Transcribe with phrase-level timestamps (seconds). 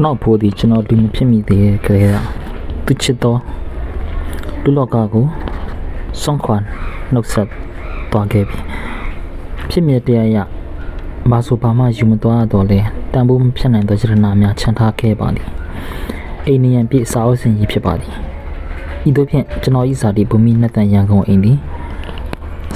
[0.00, 2.16] ကျွန်တော်ဖို့ဒီကျွန်တော်ဒီမဖြစ်မိသေးတဲ့ကလေးက
[2.86, 3.38] သူချစ်တော့
[4.62, 5.24] လူလောကကို
[6.20, 6.56] စွန့်ခွာ
[7.12, 7.48] နှုတ်ဆက်
[8.10, 8.58] သွားခဲ့ပြီ
[9.70, 10.36] ဖြစ်မြဲတရားရ
[11.30, 12.80] မဆိုဘာမှယူမသွားတော့လဲ
[13.12, 15.48] တန်ဖိုးမဖြစ်နိုင်သောယတနာများချန်ထားခဲ့ပါသည်
[16.46, 18.12] အိန္ဒိယန်ပြည့်စာအုပ်စင်ကြီးဖြစ်ပါသည်
[19.08, 21.58] ဤသို့ဖြင့်ကျွန်တော်ဤစာတီဘူမိနှစ်တန်ရန်ကုန်အိမ်သည်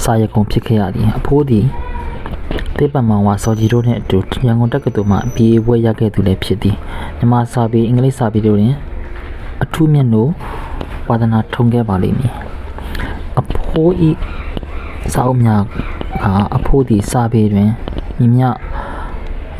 [0.03, 1.65] စာရကုန်ဖြစ်ခဲ့ရသည်အဖိုးသည်
[2.77, 6.75] တေပမန်ဝါစောကြီးတို့နှင့်အတူရန်ကုန်တက္ကသိုလ်မှ BA ဘွဲ့ရခဲ့သူလည်းဖြစ်သည်
[7.17, 8.75] မြန်မာစာပေအင်္ဂလိပ်စာပေတို့တွင်
[9.63, 10.29] အထူးမြတ်လို့
[11.09, 12.33] ဝါသနာထုံခဲ့ပါလိမ့်မည်
[13.39, 14.09] အဖိုးဤ
[15.13, 15.61] စာအုပ်များ
[16.23, 16.25] က
[16.55, 17.69] အဖိုးသည်စာပေတွင်
[18.19, 18.43] ညီမြ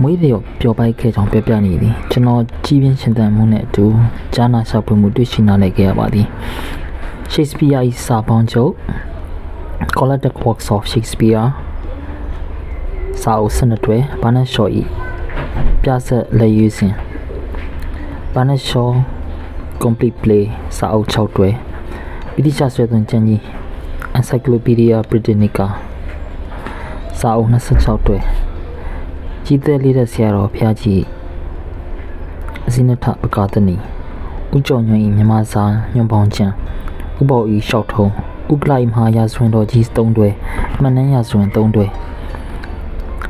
[0.02, 3.86] မွေးလျော်ပျော်ပိုက်ခဲ့ကြောင်းပြပြနေသည်ကျွန်တော်ကြီးပြင်းရှင်သန်မှုနှင့်အတူ
[4.36, 6.28] ဂျာနာဆောက်ပွင့်မှုတွေ့ရှိနားလည်ခဲ့ရပါသည်
[7.32, 8.72] Shakespeare ၏စာပေါင်းချုပ်
[9.98, 11.46] Collected Works of Shakespeare
[13.22, 14.84] စာအုပ်စနစ်တွေဘာနက်ရှော့ဤ
[15.82, 16.94] ပြဆက်လက်ရွေးစဉ်
[18.34, 18.94] ဘာနက်ရှော့
[19.84, 20.44] complete play
[20.78, 21.50] စာအုပ်6တွဲ
[22.34, 23.42] ဗြိတိရှဆွဲသွင်းကျမ်းကြီး
[24.18, 25.68] Encyclopedia Britannica
[27.20, 28.20] စာအုပ်26တွဲ
[29.46, 31.04] ကြီးသက်လေးတဲ့ဆရာတော်ဖျားကြီး
[32.68, 33.76] အစင်းထပကာတနီ
[34.56, 35.64] ဥကြောင့်ညွန်ဤမြမစာ
[35.94, 36.46] ညွန်ပေါင်းချံ
[37.20, 38.12] ဥပ္ပောဤရှောက်ထုံး
[38.54, 40.30] ဥပလိုက်မဟာရာဇဝင်တော်ကြီး3တွဲ
[40.82, 41.86] မှန်နှန်းရာဇဝင်3တွဲ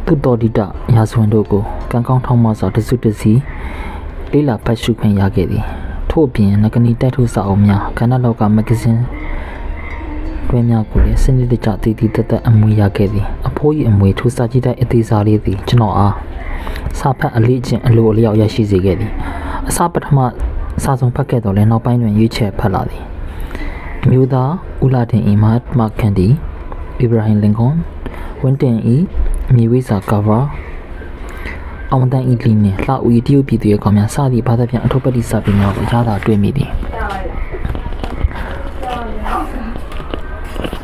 [0.05, 0.59] သူတော်ဒီတ
[0.95, 3.41] ရာဇဝင်တို့ကိုကံကောင်းထောင်းမစွာတစုတစည်း
[4.31, 5.63] လေးလာဖတ်ရှုခွင့်ရခဲ့သည်
[6.09, 9.01] ထို့အပြင်ငကနီတက်ထုစာအုပ်များကဏ္ဍလောကမဂ္ဂဇင်း
[10.49, 16.13] တွဲများကိုလည်းစနစ်တကျတည်တည်တသက်အမွေရခဲ့သည်အဖိုး၏အမွေထိုစာကြည့်တဲ့အသေးစားလေးသည်ကျွန်တော်အား
[16.99, 19.11] စာဖတ်အလေးချင်းအလိုအလျောက်ရရှိစေခဲ့သည်
[19.69, 20.17] အစပထမ
[20.83, 23.03] စာဆုံးဖတ်ခဲ့တော့လည်းနောက်ပိုင်းတွင်ရွေးချယ်ဖတ်လာသည်
[24.03, 24.51] အမျိုးသား
[24.83, 26.27] ဦးလာတင်အီမတ်မကန်ဒီ
[26.99, 27.75] အီဘရာဟင်လင်ကွန်
[28.41, 28.97] ဝင်းတင်အီ
[29.55, 30.39] မြေဝိစာကာဗာ
[31.91, 36.69] အောင်တန်အီလီနှင့်လှဦးဤတရုတ်ပြည်သူရဲ့ကောင်များစသည့်ဘာသာပြန်အထုပ်ပတိစာပေများကိုရတာတွေ့မိသည်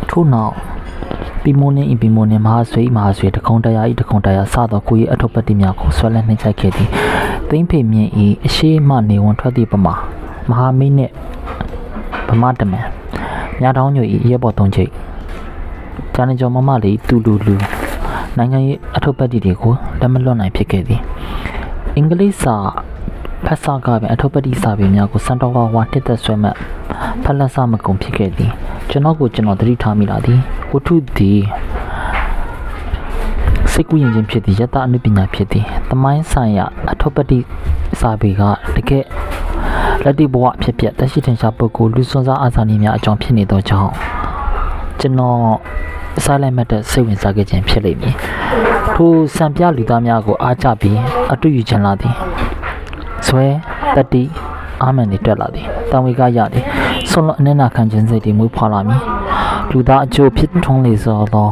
[0.10, 0.54] ထို့နောက်
[1.44, 6.90] ပီမိုနင်းဤပီမိုနင်းမဟာဆွေမဟာဆွေတခုံတရားဤတခုံတရားစသောကို၏အထုပ်ပတိများကိုဆွဲလန်းနှိမ့်ချိုက်ခဲ့သည်
[7.50, 9.94] သိမ့်ဖေမြင့်ဤအရှိမနေဝန်ထွက်သည့်ပမာ
[10.50, 11.12] မဟာမိတ်နှင့်
[12.30, 12.86] ဗမာတမန်
[13.60, 14.92] မြတောင်းညိုဤရဲဘော်သုံးချိတ်
[16.14, 17.56] ဂျာနေကျော်မမလေးတူလူလူ
[18.38, 21.02] နိုင်ငံရေးအထုပ်ပတ်တီတွေကိုလက်မလွတ်နိုင်ဖြစ်ခဲ့သည်
[21.96, 22.56] အင်္ဂလိပ်စာ
[23.46, 26.56] ဖတ်စာကပင်အထုပ်ပတ်တီစာပေများကိုစံတော်ဝါဝါတစ်သက်ဆွဲမှတ်
[27.24, 28.52] ဖတ်လက်စမကုန်ဖြစ်ခဲ့သည်
[28.90, 30.40] ကျွန်တော်ကိုကျွန်တော်သတိထားမိလာသည်
[30.72, 31.42] ဝတ္ထုသည်
[33.72, 37.40] စိတ်ကူးရင်ချင်းဖြစ်သည်ယတအနုပညာဖြစ်သည်သမိုင်းဆိုင်ရာအထုပ်ပတ်တီ
[38.00, 38.42] စာပေက
[38.76, 39.06] တကယ်
[40.04, 43.92] လက်တိဘဝဖြစ်ဖြစ်တရှိထင်ရှားပုဂ္ဂိုလ်လူစွန်စားအာဇာနည်များအကြောင်းဖြစ်နေသောကြောင့်
[45.00, 45.40] ကျွန်တော်
[46.26, 48.16] စားလိုက်မှတ်တဲ့စိတ်ဝင်စားခဲ့ခြင်းဖြစ်လိမ့်မည်
[48.96, 50.98] ထိုစံပြလူသားများကိုအားကျပြီး
[51.34, 52.14] အတူယူခြင်းလာသည်
[53.28, 53.46] ဇွဲ
[53.96, 54.24] တတိ
[54.84, 56.66] အာမန်တွေတက်လာသည်တံဝေကရသည်
[57.10, 59.02] ဆွန်လွန်အနည်းနာခံခြင်းစိတ်တွေမွေးဖွားလာမည်
[59.72, 61.48] လူသားအကျိုးဖြစ်ထွန်းလေသောသော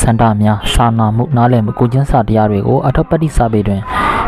[0.00, 3.80] စန္ဒများစာနာမှုနားလည်မှုကိုကျင်းစာတရားတွေကိုအထောက်ပတိစာပေတွင်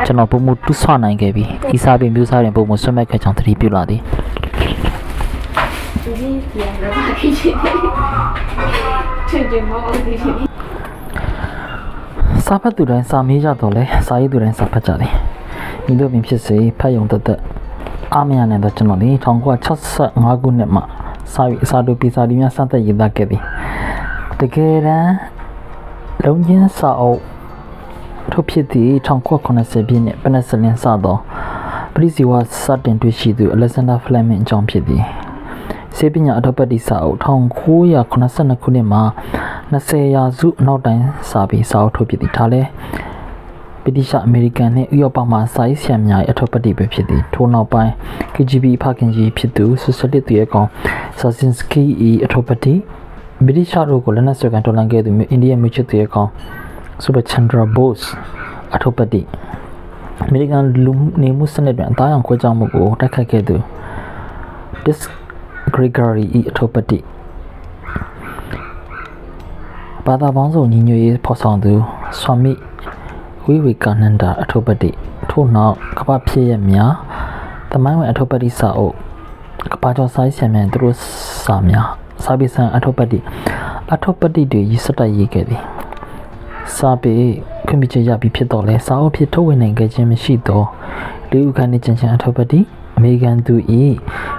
[0.05, 4.01] ကျွန်တော်ပုံမှုတူးဆွနိုင်ခဲ့ပြီးဤစာပေမျိုးစားတွင်ပုံမှုဆွတ်မဲ့ခဲ့ကြောင်းသတိပြုလာသည်
[9.33, 10.15] ထင်ကျင်မအောင်ဒီ
[12.47, 15.13] စာဖတ်သူတိုင်းစာမေးကြတော့လဲစာရေးသူတိုင်းစာဖတ်ကြတယ်
[15.87, 17.41] မိတို့ပင်ဖြစ်စေဖတ်ယုံတသက်
[18.15, 19.09] အမရနဲ့တော့ကျွန်တော်ဒီ
[19.75, 20.85] 1965ခုနှစ်မှာ
[21.33, 23.39] စာရေးအစာတို့ပြည်စာဒီများစတဲ့ရေးသားခဲ့ပြီ
[24.41, 25.15] တကယ်တမ်း
[26.25, 27.21] လုံးချင်းစာအုပ်
[28.33, 31.17] ထုတ်ဖြစ်သည့်1980ပြည့်နှစ်ပနက်စလင်စသော
[31.95, 35.05] ပရိစီဝါစတင်တွေ့ရှိသူအလက်ဇန်ဒါဖလက်မင်အကြောင်းဖြစ်သည်
[35.97, 39.03] စေပညာအထောက်ပံ့တိစာအုပ်1982ခုနှစ်မှာ
[39.73, 42.69] 20ရာစုအနောက်တိုင်းစာပေစာအုပ်ထုတ်ဖြစ်သည်ဒါလည်း
[43.85, 47.93] ဗြိတိရှအမေရိကန်နှင့်ဥရောပမှစာရေးဆရာများ၏အထောက်ပံ့တိပဲဖြစ်သည်ထို့နောက်ပိုင်း
[48.35, 50.69] KGB ဖခင်ကြီးဖြစ်သူဆိုရှယ်လစ်သူရဲ့ကောင်
[51.19, 51.83] ဆာစင်စကီ၏
[52.25, 52.75] အထောက်ပံ့တိ
[53.45, 56.29] ဗြိတိရှတို့ကိုလက်နက်ဆွဲကန်တော်လှန်ခဲ့သူမျိုးအိန္ဒိယမျိုးချစ်သူရဲ့ကောင်
[57.03, 58.07] ဆူဘာချန်ဒရာဘို့စ်
[58.75, 59.21] အထောက်ပံ့တိ
[60.27, 63.57] အမေရိကန်လူနေမှုစနစ်တွင်အသားအရောင်ခွဲခြားမှုကိုတိုက်ခတ်ခဲ့သူ
[65.73, 66.99] Dis Gregory ၏အထောက်ပံ့တိ
[70.07, 71.73] ဘာသာပေါင်းစုံညီညွတ်ရေးဖော်ဆောင်သူ
[72.21, 72.53] ဆွာမိ
[73.45, 74.91] ဝိဝေကနန္ဒာအထောက်ပံ့တိ
[75.31, 76.93] ထို့နောက်ကပ္ပဖြစ်ရများ
[77.73, 78.95] တမိုင်းဝင်အထောက်ပံ့တိစာအုပ်
[79.73, 80.97] ကပ္ပကျော်စာရေးဆရာများသူတို့
[81.45, 81.87] စာများ
[82.25, 83.19] စာပေဆန်အထောက်ပံ့တိ
[83.93, 85.63] အထောက်ပံ့တိတွေရေးစတက်ရေးခဲ့သည်
[86.77, 87.15] စာပေ
[87.67, 90.67] ခွင့်ပြုချက်ရပြီးဖြစ်တော့လဲစာအုပ်ဖြစ်ထုတ်ဝေနိုင်ခဲ့ခြင်းမရှိတော့
[91.31, 92.61] လေးဥခန်းနေချင်ချင်အထောက်ပံ့တိ
[92.97, 93.83] အမေရိကန်သူဤ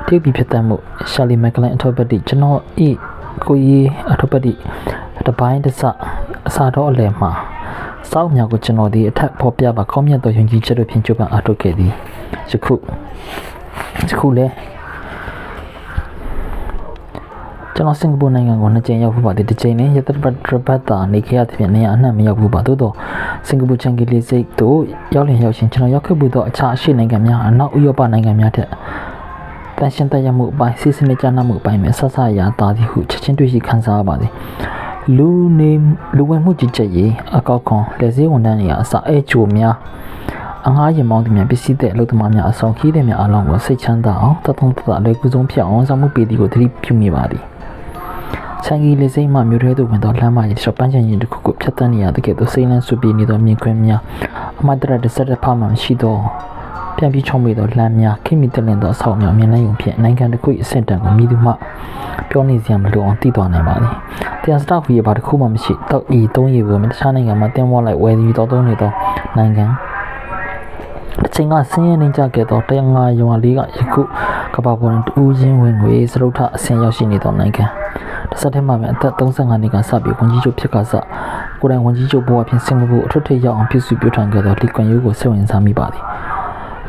[0.05, 0.77] တရုတ်ပြည်ဖြစ်တတ်မှု
[1.11, 2.89] ရှာလီမက်ကလန်အထောက်ပံ့တိကျွန်တော်ဤ
[3.47, 4.53] ကိုကြီးအထောက်ပံ့တိ
[5.27, 5.81] တပိုင်းတစ်စ
[6.47, 7.31] အစာတော့အလယ်မှာ
[8.11, 11.91] စောက်မြောက်ကိုကျွန်တော်ဒီအထက်ဖော်ပြပါကောင်းမြတ်သောယုံကြည်ချက်တို့ဖြင့်ကြိုးပမ်းအားထုတ်ခဲ့သည်
[12.51, 12.73] ယခု
[14.09, 14.45] ယခုလဲ
[17.75, 22.93] ကျွန်တော်စင်ကာပူနိုင်ငံကိုနှစ်ကြိမ်ရောက်ဖို့ပါတယ်တစ်ကြိမ်နဲ့ရသက်ပတ်ရပတ်တာနေခဲ့ရတဲ့ပြင်နေရအနှံ့မရောက်ဘူးပါသို့တော့
[23.47, 24.79] စင်ကာပူချန်ကီလီစိတ်တို့
[25.15, 28.69] ရောက်လင်ရောက်ရှင်ကျွန်တော်ရောက်ခဲ့ဘူးတော့အခြားအရှေ့နိုင်ငံများအနောက်ဥရောပနိုင်ငံများထက်
[29.77, 34.31] တန်ရှင်တက်ရမှုအပိုင်းစီစနစ်ကျနာမှုအပိုင်းမှာဆက်ဆရာတာသည်ဟုချက်ချင်းတွေ့ရှိခံစားရပါသည်
[35.17, 35.29] လူ
[35.59, 35.71] နေ
[36.17, 39.75] လူဝင်မှုကြီးကြပ်ရေးအကောက်ခွန်လက်စည်းဝန်ထမ်းတွေအစအဲချိုများ
[40.67, 47.43] အငှားရင်မောင်းသူများပစ္စည်းတဲ့အလုပ်သမားများအဆောင်ခီးတဲ့များအလုံးကိုစိတ်ချမ်းသာအောင်တထုံးတအလွယ်ကူဆုံးဖြစ်အောင်ဆောင်မှုပေးသည်ကိုသတိပြုမိပါသည်
[48.65, 54.01] ချန်ဂီလေးစိမ့်မှမြို့ထဲသို့ဝင်သောလမ်းမကြီးရှော့ပန်းချန်ရင်တစ်ခုခုဖြတ်တန်းနေရတဲ့ကဲ့သို့စိမ့်လန်းဆွပြေနေသောမြင်ကွင်းများ
[54.59, 56.17] အမတ်တရတစ်ဆက်တစ်ဖမှမရှိသော
[56.97, 61.51] ပြန်ပြီးချုံမိသောလမ်းများခိမိတက်လင်သောအဆောက်အများမြင်နိုင်ုံဖြင့်နိုင်ငံတစ်ခု၏အဆင့်တန်းကိုမြည်သူမှ
[62.29, 63.93] ပြောနေစရာမလိုအောင်တည်သွားနိုင်ပါသည်
[64.41, 68.91] တရားစတောက်ဖီရပါတစ်ခုမှမရှိတောက်ဤသုံးရည်ကိုမတခြားနိုင်ငံမှာတင်ဝလိုက်ဝယ်ယူတော်သုံးနေသော
[69.37, 69.65] နိုင်ငံ
[71.21, 74.01] အချိန်ကဆင်းရဲနေကြခဲ့သောတရားငါယုံလေးကယခု
[74.55, 77.65] ကပ္ပပေါ်တွင်တူးချင်းဝင်ငွေစရုထအဆင့်ရောက်ရှိနေသောနိုင်ငံ
[78.31, 81.05] တစ်ဆက်တည်းမှာပဲအသက်35နှစ်ကစပြီးဝန်ကြီးချုပ်ဖြစ်ကစား
[81.59, 86.03] ကိုယ်တိုင်ဝန်ကြီးချုပ်ဘဝဖြင့်စင်ကာပူအထွတ်ထိပ်ရောက်အောင်ပြုစုပြောင်းထောင်ခဲ့သောလီကွန်ယူကိုစိတ်ဝင်စားမိပါသည်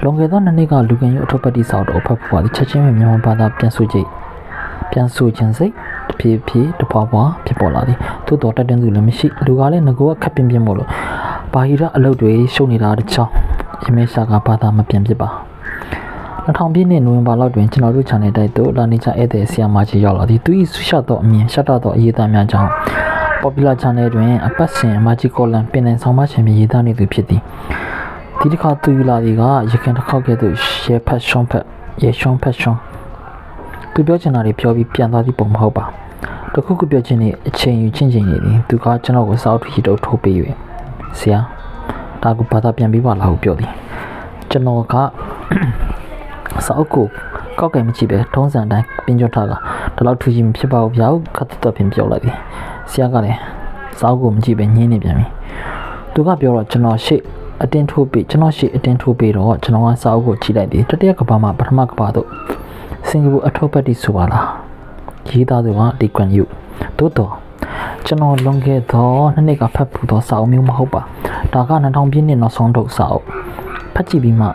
[0.03, 4.09] လွန်ခဲ့သောနှစ်နှစ်ကလူကန်ယူအထွတ်ပတ်တိဆောက်တော့ဖတ်ဖို့ပါသည်ချက်ချင်းပဲမြန်မာဘာသာပြန်ဆိုကြည့်
[4.91, 5.73] ပြန်ဆိုခြင်းစိတ်
[6.09, 10.89] တဖြည်းဖြည်းတပွားပွားဖြစ်ပေါ်လာသည်သို့တော်တက်တဲ့သူလည်းမရှိလူကလည်းငကိုကခက်ပြင်းပြင်းမို့လို့
[11.55, 13.33] ဘာဟီရအလုပ်တွေရှုပ်နေတာတချောင်း
[13.85, 15.29] ရမေရှာကဘာသာမပြန်ဖြစ်ပါ
[16.47, 22.71] 2000ပြည့်နှစ်နိုဝင်ဘာလတွင်ကျွန်တော်တို့ channel တိုက်သို့လာနေချဧည့်သည်ဆီယာမာကြီးရောက်လာသည်သူ၏ဆူရှတော့အမြင်ရှက်တော့သောအရေးသားများကြောင့်
[23.43, 27.41] popular channel တွင်အပတ်စဉ်မာဂျီကောလန်ပင်နိုင်ဆောင်မခြင်းမြေရေးသားနေသူဖြစ်သည်
[28.39, 30.55] ဒီတစ်ခါသူယူလာသည်ကရခင်တစ်ခေါက်ကဲ့သို့
[30.85, 31.65] ရဲဖတ်ရှွန်ဖတ်
[32.03, 32.77] ရဲရှွန်ဖတ်ရှွန်
[33.93, 35.85] သူပြောချင်တာတွေပြောပြီးပြန်သွားသည့်ပုံမဟုတ်ပါ
[36.55, 40.39] တခုခုပြောချင်တဲ့အချိန်ယူချင်းချင်းနေသည်သူကကျွန်တော်ကိုစောက်ထီတော့ထိုးပေး၍
[41.19, 41.39] ဆရာ
[42.23, 43.71] ဒါကဘာသာပြန်ပြီးပါလားဟုပြောသည်
[44.51, 44.95] ကျွန်တော်က
[46.67, 47.07] စောက်ကို
[47.59, 49.53] ကောက်ကင်မကြည့်ပဲထုံးစံတိုင်းပင်ကြထားက
[49.97, 52.37] ဒီလောက်ထူကြီးမဖြစ်ပါဘူးဗျာခတ်တက်ပင်ပြောလိုက်သည်
[52.91, 53.39] ဆရာကလည်း
[54.01, 55.27] စောက်ကိုမကြည့်ပဲညင်းနေပြန်ပြီ
[56.13, 57.21] သူကပြောတော့ကျွန်တော်ရှေ့
[57.63, 62.29] အတင်းထိုးပြီးကျွန်တော်ရှေ့အတင်းထိုးပြီးတော့ကျွန်တော်ကစောက်ကိုကြည့်လိုက်သည်တတိယကဘာမှာပထမကဘာတော့
[63.09, 64.47] စင်ကာပူအထောက်ပတ်တိဆိုပါလား
[65.29, 66.45] ရေးသားသူကလီကွန်ယူ
[66.99, 67.44] တိုးတော့
[68.07, 71.03] ကျွန်တော်လွန်ခဲ့သောနှစ်နှစ်ကဖတ်ဖူးသောစာအုပ်မျိုးမဟုတ်ပါ
[71.53, 73.27] ဒါက2000ပြည့်နှစ်နောက်ဆုံးထုတ်စာအုပ်
[73.95, 74.49] ဖတ်ကြည့်ပြီးမှ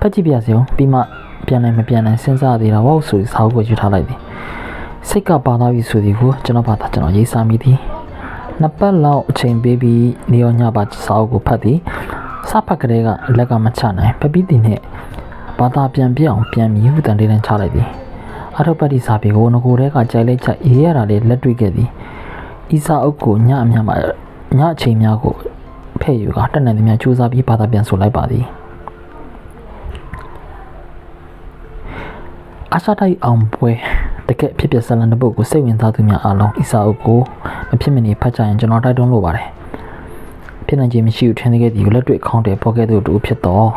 [0.00, 1.00] ဖတ်ကြည့်ပြစေဦးပြီးမှ
[1.46, 4.18] ပြန်နိုင်မပြန်နိုင်စဉ်းစားသေးတာဝေါ့ဆိုစာအုပ်ကိုယူထားလိုက်သည်
[5.08, 7.78] စိတ်ကပါသွားပြီဆိုသည်ကိုကျွန်တော်ဘာသာကျွန်တော်ရေးစားမိသည်
[8.60, 11.78] နှစ်ပတ်လောက်အချိန်ပေးပြီးနေရောညပါစာအုပ်ကိုဖတ်သည်
[12.48, 14.80] စဖတ်ကလေးကလက်ကမချနိုင်ပပီးတင်နဲ့
[15.58, 17.88] ဘာသာပြန်ပြအောင်ပြန်မြည်ဟုတန်လေးတန်းချလိုက်သည်
[18.60, 21.88] အထောက်ပတ်တိစာပေကိုငကိုတဲကကြိုက်လိုက်ချက်ရေးရတာလေးလက်တွေ့ခဲ့သည်
[22.76, 23.96] ဤစာအုပ်ကိုညအများမှာ
[24.58, 25.34] ညအချိန်များကို
[26.00, 28.44] ဖဲ့ယူကတက်နိုင်သမျှစူးစမ်းပြီးဘာသာပြန်ဆိုလိုက်ပါသည်
[32.74, 33.70] အရှာတိုင်းအောင်ပွဲ
[34.28, 37.20] တကယ်ဖြစ်ဖြစ်ဇလန်တဲ့ပုတ်ကိုစိတ်ဝင်စားသူများအားလုံးဤစာအုပ်ကို
[37.70, 39.48] မဖြစ်မနေဖတ်ကြရင်ကျွန်တော်တိုက်တွန်းလိုပါတယ်
[40.70, 43.68] ဖြစ်နိုင်ခြင်းမရှိဘူးထင်သေးတဲ့ဒီကိုလက်တွေ့ခေါင်းတယ်ပေါ်ခဲ့သူတူဖြစ်တော့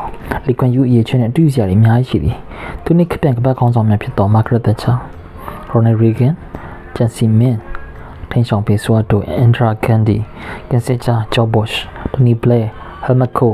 [0.47, 2.37] လီကွန်ယူအရေးချင်းနဲ့အတူစရာတွေအများကြီးရှိသည်
[2.83, 4.91] သူနှစ်ခပြန်ကပတ်ခေါင်းဆောင်များဖြစ်တော့မာဂရက်သက်ချာ
[5.69, 6.33] ရိုနယ်ရီဂန်
[6.95, 7.57] ဂျန်စီမင်
[8.29, 10.17] ထင်းဆောင်ပေဆွာဒိုအန်ဒရာကန်ဒီ
[10.69, 12.59] ကန်ဆက်ချာဂျော့ဘော့ရှ်တိုနီဘလဲ
[13.03, 13.53] ဟယ်မက်ကို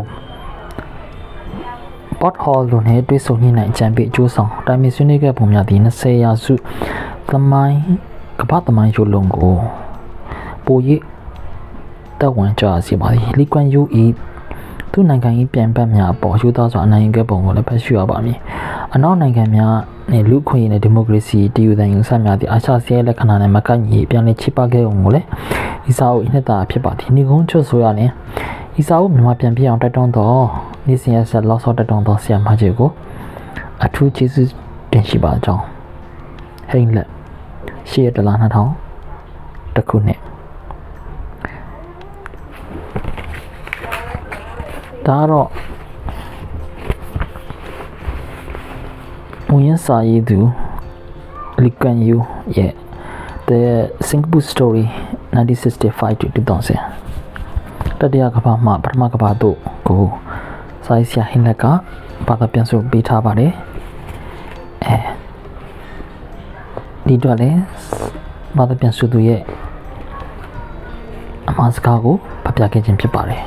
[2.19, 6.53] ပေါ့ဟော်လိုနဲ့တွေ့ဆုံညှိနှိုင်းအကြံပေးအကျိုးဆောင်တိုင်မီဆွေးနွေးခဲ့ပုံများသည့်20ရာစု
[7.29, 7.79] သမိုင်း
[8.39, 9.55] ကပတ်သမိုင်းရုပ်လုံးကို
[10.65, 10.95] ပိုရိ
[12.21, 14.05] တက်ဝင်ကြစီပါသည်လီကွန်ယူဤ
[14.91, 18.37] သူ့နိုင်ငံ၏ပြန်ပတ်များအပေါ်ယူသားစွာအနိုင်ခဲ့ပုံကိုလည်းဖတ်ရှုရပါမည်
[18.93, 19.75] အနောက်နိုင်ငံများ
[20.11, 25.27] နဲ့လူခွင့်ရေးနဲ့ဒီမိုကရေစီတည်ယူတဲ့ယူဆများသည့်အာရှစီးရဲ့လက္ခဏာနဲ့မကန့်ညီပြန်လည်ချိပခဲ့ပုံကိုလည်း
[25.89, 28.11] ဤစာအုပ်အနှစ်သာဖြစ်ပါသည်ညီကုန်းချွတ်ဆိုရရင်
[28.79, 30.45] ဤစာအုပ်မြန်မာပြန်ပြအောင်တိုက်တွန်းတော့
[30.87, 32.89] နေစဉ်ရဆက်လောက်ဆော့တိုက်တွန်းတော့ဆရာမကြီးကို
[33.83, 34.49] အထူးကျေးဇူး
[34.91, 35.63] တင်ရှိပါကြောင်း
[36.69, 37.07] ဟိန်လက်
[37.89, 40.28] ရှေ့ရတလား2000တခုနှစ်
[45.09, 45.47] ဒါတော့
[49.51, 50.39] ဝင်ရစာရေးသူ
[51.63, 52.17] လီကန်ယူ
[52.57, 52.73] ရဲ့
[53.47, 53.59] the
[54.07, 54.85] Singapore story
[55.33, 60.03] 1965 to 2000တတိယကမ္ဘာမှာပထမကမ္ဘာတို့ကို
[60.85, 61.65] စာရေးဆရာဟင်လက်က
[62.27, 63.51] ဘာသာပြန်ဆိုပေးထားပါတယ်
[64.85, 64.97] အဲ
[67.07, 67.49] ဒီတော့လေ
[68.57, 69.41] ဘာသာပြန်ဆိုသူရဲ့
[71.49, 73.43] အမှားစကားကိုဖတ်ပြခဲ့ခြင်းဖြစ်ပါတယ်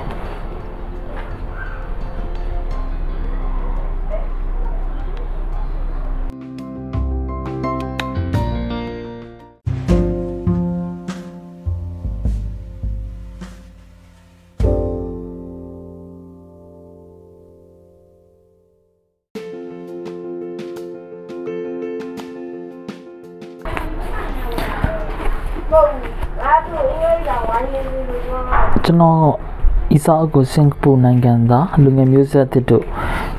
[28.93, 29.21] ကျွန်တော်
[29.93, 32.85] အီစာအုပ်ကိုစင်ကာပူနိုင်ငံသားလူငယ်မျိုးဆက်တစ်တို့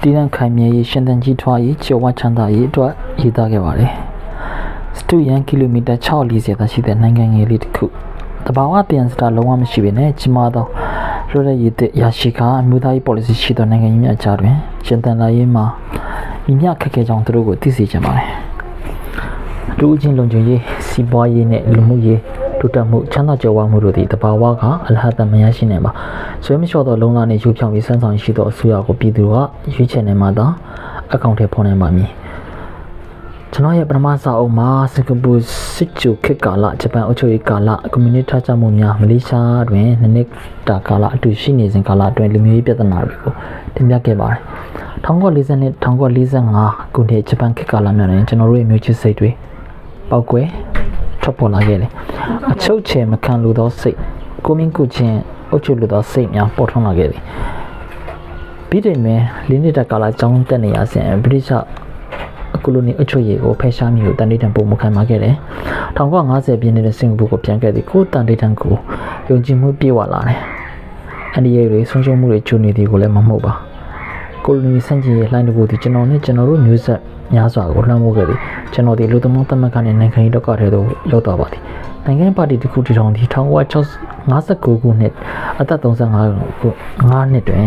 [0.01, 2.91] တည်တံ့ခိုင်မြဲရေးရှင်သန်ကြီးထွားရေးကျော်ဝချမ်းသာရေးအတွက်
[3.21, 3.91] ရေးသားခဲ့ပါတယ်။
[4.97, 7.85] စတူယန်ကီလိုမီတာ640သာရှိတဲ့နိုင်ငံငယ်လေးတစ်ခု
[8.45, 10.65] တဘာဝပြန်စတာလုံးဝမရှိပေနဲ့ကြီးမားသော
[11.31, 14.55] လွတ်လပ်ရေးတဲ့ရရှိကအမျိုးသားရေး policy ရှိသောနိုင်ငံကြီးများကြားတွင်
[14.85, 15.65] ရှင်သန်လာရေးမှာ
[16.45, 18.29] ညီမျှခက်ခဲကြောင်းသူတို့ကိုသိစေချင်ပါတယ်။
[19.77, 22.19] လူအချင်းလုံခြုံရေးစီးပွားရေးနဲ့လူမှုရေး
[22.63, 25.91] တိုးတက်မှုချမ်းသာကြွယ်ဝမှုတို့သည်တဘာဝကအလဟတ်တမရရှိနေပါ
[26.43, 29.33] ဆွေးမလျှော့သောလုံလနှင့်ယူဖြောင်းပြီးစမ်းဆောင်ရှိသောအစိုးရကိုပြည်သူက
[29.73, 30.45] ရွေးချယ်နေမှသာ
[31.13, 32.09] အကောင့်ထဲဖော်နိုင်ပါမည်
[33.53, 35.31] ကျွန်တော်ရဲ့ပထမစာအုပ်မှာစင်ကာပူ
[35.75, 40.27] စစ်ကျူခေတ်ကာလဂျပန်အုပ်ချုပ်ရေးကာလကွန်မြူနတီထကြမှုများမလေးရှားတွင်နှစ်နှစ်
[40.67, 43.33] တာကာလအတူရှိနေစဉ်ကာလအတွင်းလူမျိုးရေးပြဿနာတွေကို
[43.75, 44.39] တင်ပြခဲ့ပါတယ်
[45.05, 49.29] 1940နဲ့1945ခုနှစ်ဂျပန်ခေတ်ကာလများတွင်ကျွန်တော်တို့ရဲ့မျိုးချစ်စိတ်တွေ
[50.09, 50.41] ပောက်ကွဲ
[51.23, 51.91] ထွက်ပေါ်လာခဲ့တယ်
[52.51, 53.97] အချုပ်ချယ်မခံလိုသောစိတ်
[54.45, 55.19] ကိုမင်းကုချင်း
[55.51, 57.21] အုပ်ချုပ်လိုသောစိတ်များပေါ်ထွန်းလာခဲ့သည်
[58.69, 61.53] ပြီးတယ်မယ်လေးနှစ်တာကာလကျောင်းတက်နေရစဉ်ဗြိတိရှ
[62.55, 65.35] အကူလိုနီအချွေရီကိုဖယ်ရှားမျိုးတန်တေးတံပုံမခံပါခဲ့တယ်။
[65.97, 68.73] 1950ပြည့်နှစ်တဲ့စင်ကာပူကိုပြန်ခဲ့သည်ကိုတန်တေးတံကို
[69.29, 70.39] ယုံကြည်မှုပြည့်ဝလာတယ်။
[71.33, 73.53] အန်ဒီရဲတွေဆုံးရှုံးမှုတွေကျူနေသည်ကိုလည်းမဟုတ်ပါ။
[74.45, 76.99] ကိုလိုနီစန့်ကျင်ရေးလှိုင်းတကူသည်ကျွန်တော်နဲ့ကျွန်တော်တို့မျိုးဆက်
[77.33, 78.39] များစွာကိုလှမ်းမိုးခဲ့သည်။
[78.73, 81.61] ကျွန်တော်ဒီလူသမောသမက်ကနေနိုင်ငံရေးတော့ကထဲသို့ရောက်သွားပါသည်။
[82.05, 85.13] နိုင်ငံပါတီတစ်ခုတည်ထောင်သည့်1959ခုနှစ်
[85.59, 86.67] အသက်35ခု
[87.01, 87.65] 9နှစ်တွင်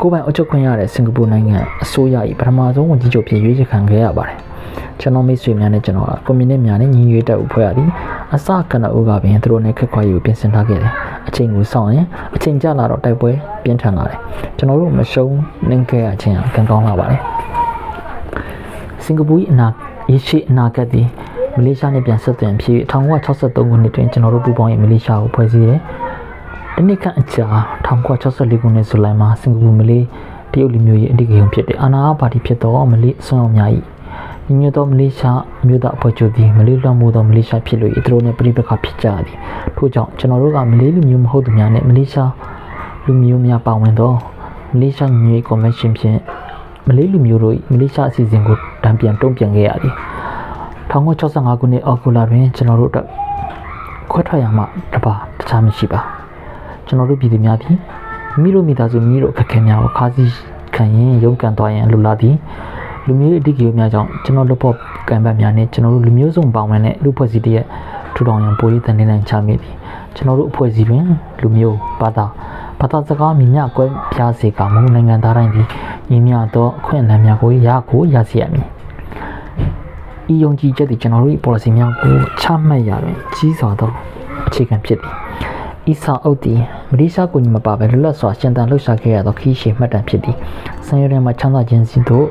[0.00, 4.38] ကိုယ်ပိုင်အုပ်ချုပ်ခွင့်ရတဲ့စင်ကာပူနိုင်ငံအစိုးရ၏ပထမဆုံးဝန်ကြီးချုပ်ဖြစ်ရွေးချယ်ခံခဲ့ရပါတယ်။
[5.00, 7.88] ကျွန်တော်မိတ်ဆွေများနဲ့ကျွန်တော်ကကွန်မြူနစ်များနဲ့ညီညွတ်တဲ့အဖွဲ့အသည်
[8.34, 10.92] အစကနအုပ်ကပင်သူတို့နဲ့ခက်ခွာရေးကိုပြင်ဆင်ထားခဲ့တယ်။
[11.28, 13.30] အချိန်ကိုစောင့်ရင်အချိန်ကြာလာတော့တိုက်ပွဲ
[13.64, 14.18] ပြင်းထန်လာတယ်။
[14.58, 15.34] ကျွန်တော်တို့မရှုံး
[15.68, 17.20] နှင်းခဲ့ရခြင်းကကံကောင်းလာပါတယ်။
[19.08, 19.66] စင်ကာပူ၏အနာ
[20.12, 21.06] ရရှိအနာဂတ်သည်
[21.56, 25.80] မလေးရှားနဲ့ပြန်ဆက်သွယ်ဖြစ်1963ခုနှစ်တွင်ကျွန်တော်တို့ပူးပေါင်းရေးမလေးရှားကိုဖွဲ့စည်းတယ်။
[26.76, 27.46] တနစ်ခန့်အကြာ
[27.86, 30.04] 1964ခုနှစ်ဇူလိုင်မှာစင်ကာပူမလေး
[30.52, 33.70] တရုတ်လူမျိုးရေးအဓိကရုဏ်းဖြစ်တဲ့အာနာပါတီဖြစ်သောမလေးအစွမ်းအောင်များ၏
[34.46, 39.36] ညီညွတ်သောမလေးရှားမြို့သားအဖွဲ့ချုပ်သည်မလေးလွှမ်းမိုးသောမလေးရှားဖြစ်လို့သူတို့နဲ့ပြည်ပခါဖြစ်ကြသည်
[39.76, 42.32] ထို့ကြောင့်ကျွန်တော်တို့ကမလေးလူမျိုးမဟုတ်သူများနဲ့မလေးရှား
[43.04, 44.12] လူမျိုးများပါဝင်သော
[44.72, 46.18] မလေးရှားညီညွတ်ရေးကွန်ဗင်းရှင်းဖြင့်
[46.88, 49.94] မလေးလူမျိုးတို့မလေးရှားအစီအစဉ်ကိုတံပြန်တုံ့ပြန်ခဲ့ရသည်
[50.90, 53.06] 1965ခုနှစ်အောက်တိုဘာတွင်ကျွန်တော်တို့အတွက်
[54.10, 54.62] ခွဲထွက်ရမှ
[54.94, 56.00] တပါတခြားမရှိပါ
[56.86, 57.76] ကျွန်တော်တို့ပြည်သူများသည်
[58.40, 60.32] မိတို့မိသားစုမိတို့အခက်အခဲများကိုခါးစည်း
[60.74, 62.34] ခံရင်ရုန်းကန်သွားရန်လိုလားသည်
[63.06, 64.74] လူမျိုးအဓိကရုဏ်းများကြောင့်ကျွန်တော်တို့ဖို့
[65.08, 67.64] ကံပတ်များနဲ့ကျွန်တော်တို့လူမျိုးစုံပေါင်းဝင်တဲ့လူဖွဲ့စည်းတည်း
[68.14, 69.74] ထူထောင်ရန်ပိုလေးတန်နေနိုင်ချမိသည်
[70.14, 71.04] ကျွန်တော်တို့အဖွဲ့အစည်းတွင်
[71.42, 72.26] လူမျိုးဘာသာ
[72.80, 75.66] ဘာသာစကားမြင်မြကွဲပြားစေကမုံနိုင်ငံသားတိုင်းသည်
[76.10, 78.66] ညီမျှသောအခွင့်အလမ်းများကိုရကိုရစေရမည်
[80.32, 83.90] ဤယုံကြည်ချက်သည်ကျွန်တော်တို့၏ policy များကိုချမှတ်ရတွင်ကြီးစွာသော
[84.48, 85.14] အခြေခံဖြစ်သည်
[85.92, 90.36] ဤစာအုပ်သည်မလေးရှားကိုညီမပါပဲလွတ်လပ်စွာရှင်သန်လှုပ်ရှားခဲ့ရသောခီးရှည်မှတ်တမ်းဖြစ်သည်
[90.86, 92.26] ဆံရတဲ့မှာချမ်းသာခြင်းစီတို့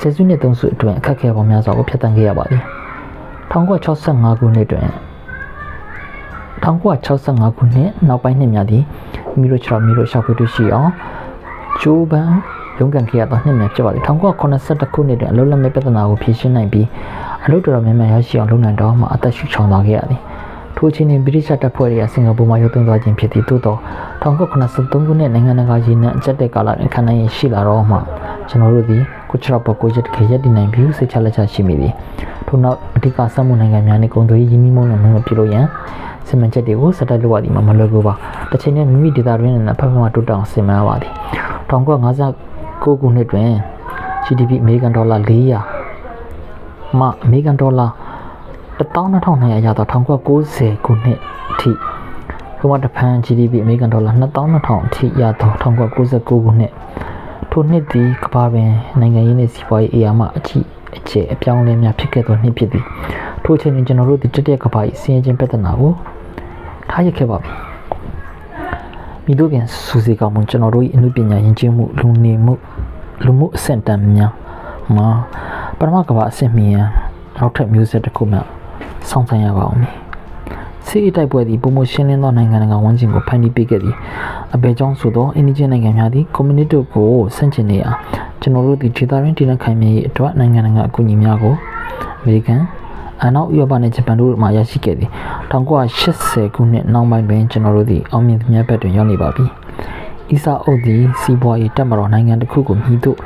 [0.00, 2.62] ဆယ်စုနှစ်သုံးစုအတွင်းအခက်အခဲပေါင်းများစွာကိုဖျက်ဆီးခဲ့ရပါသည်
[3.52, 4.86] 1965ခုနှစ်တွင်
[6.64, 8.82] 1965ခုနှစ်နောက်ပိုင်းနှစ်များသည်
[9.40, 10.90] မိတို့ချော်မိတို့ရှောက်ဖွေးတွေ့ရှိအောင်
[11.80, 12.30] ဂျိုးဘန်
[12.78, 16.86] ရုန်းကန်ခဲ့ရသောနှစ်များဖြစ်ပါသည်1982ခုနှစ်တွင်အလုံးလက်မဲ့ပြဿနာကိုဖြေရှင်းနိုင်ပြီး
[17.44, 20.20] အလုပ်တော်တော်များများရရှိအောင်လုပ်နိုင်တော့မှအသက်ရှူချောင်သွားခဲ့ရသည်
[20.76, 23.76] ထိုအချိန်တွင်ဗြိတိရှတပ်ဖွဲ့တွေကစင်ကာပူမှာရုပ်သိမ်းသွားခြင်းဖြစ်သည်သို့သော
[24.22, 27.96] 1983ခုနှစ်နိုင်ငံတကာရင်းနှံအကျက်တဲ့ကာလတွင်ခံနိုင်ရရှိလာတော့မှ
[28.48, 31.92] ကျွန်တော်တို့သည်ကိုချရပကိုရက်တခေရက်တည်နိုင်ပြီးစိတ်ချလက်ချရှိမိသည်
[32.46, 35.66] ထို့နောက်အဓိကစက်မှုနိုင်ငံများနှင့်ကုန်သွယ်ရေးရင်းနှီးမှုနဲ့မပြုလုပ်ရန်
[36.28, 38.14] စီမံချက်တွေကိုစတိုက်လုပ်ရသည်မှာမလွယ်ကူပါ
[38.50, 41.12] တစ်ချိန်နဲ့မိမိဒေတာတွင်နဲ့ဖက်ဖက်မှတိုးတောင်စီမံရပါသည်
[41.70, 43.50] 1959ခုနှစ်တွင်
[44.24, 45.16] GDP အမေရိကန်ဒေါ်လာ
[45.88, 47.86] 400မှအမေရိကန်ဒေါ်လာ
[48.78, 49.86] 12200ရသော
[50.34, 51.18] 1990ခုနှစ်
[51.52, 51.72] အထိ
[52.60, 54.12] ကမ္ဘာတဖန် GDP အမေရိကန်ဒေါ်လာ
[54.52, 56.72] 2200အထိရသော1999ခုနှစ်
[57.50, 62.84] ထိုနှစ်သည်ကမ္ဘာပင်နိုင်ငံရေးနှင့်စီးပွားရေးအရာမှအကြီးအကျယ်အပြောင်းအလဲများဖြစ်ခဲ့သောနှစ်ဖြစ်သည်
[63.50, 65.92] ထိုအချိန်တွင်ကျွန်တော်တို့ဒီတတိယကမ္ဘာ၏စီးရင်ချင်းပြဿနာကို
[66.90, 67.52] ထားရခဲ့ပါပြီ
[69.24, 72.54] မိတို့ပြန်စူစီကောင်မှုကျွန်တော်တို့၏အမှုပညာယဉ်ကျေးမှုလူနေမှု
[73.24, 74.32] လူမှုအဆင့်တန်းများ
[74.96, 75.08] မှာ
[75.78, 76.86] ပထမကမ္ဘာအဆင့်မီရန်
[77.36, 78.38] နောက်ထပ်မျိုးဆက်တစ်ခုမှ
[79.08, 79.80] စောင့်ဆိုင်ရပါအောင်။
[80.86, 83.94] စစ်အတိုက်ပွဲသည်ပုံမရှင်းလင်းသောနိုင်ငံကဝန်ကျင်ကိုဖန်တီးပေးခဲ့သည်။
[84.54, 87.90] အဘယ်ကြောင့်ဆိုသောအင်းဒီဂျင်နိုင်ငံများသည်ကွန်မြူနတီကိုဆန့်ကျင်နေရာ
[88.40, 91.54] ကျွန်တော်တို့ဒီဒေသတွင်းတည်နှံ့ခိုင်မြဲရေးအတွက်နိုင်ငံကအကူအညီများကို
[92.20, 92.62] အမေရိကန်
[93.24, 95.10] အနောက်ဥရောပနဲ့ဂျပန်တို့မှရရှိခဲ့သည်
[95.52, 99.44] 1980ခုနှစ်နောက်ပိုင်းတွင်ကျွန်တော်တို့သည်အောင်မြင်သမျှဘက်တွင်ရောက်နေပါပြီ။
[100.30, 103.18] အီစာအုပ်သည်စီးပွားရေးတက်မတော်နိုင်ငံတစ်ခုကိုမြည်သို့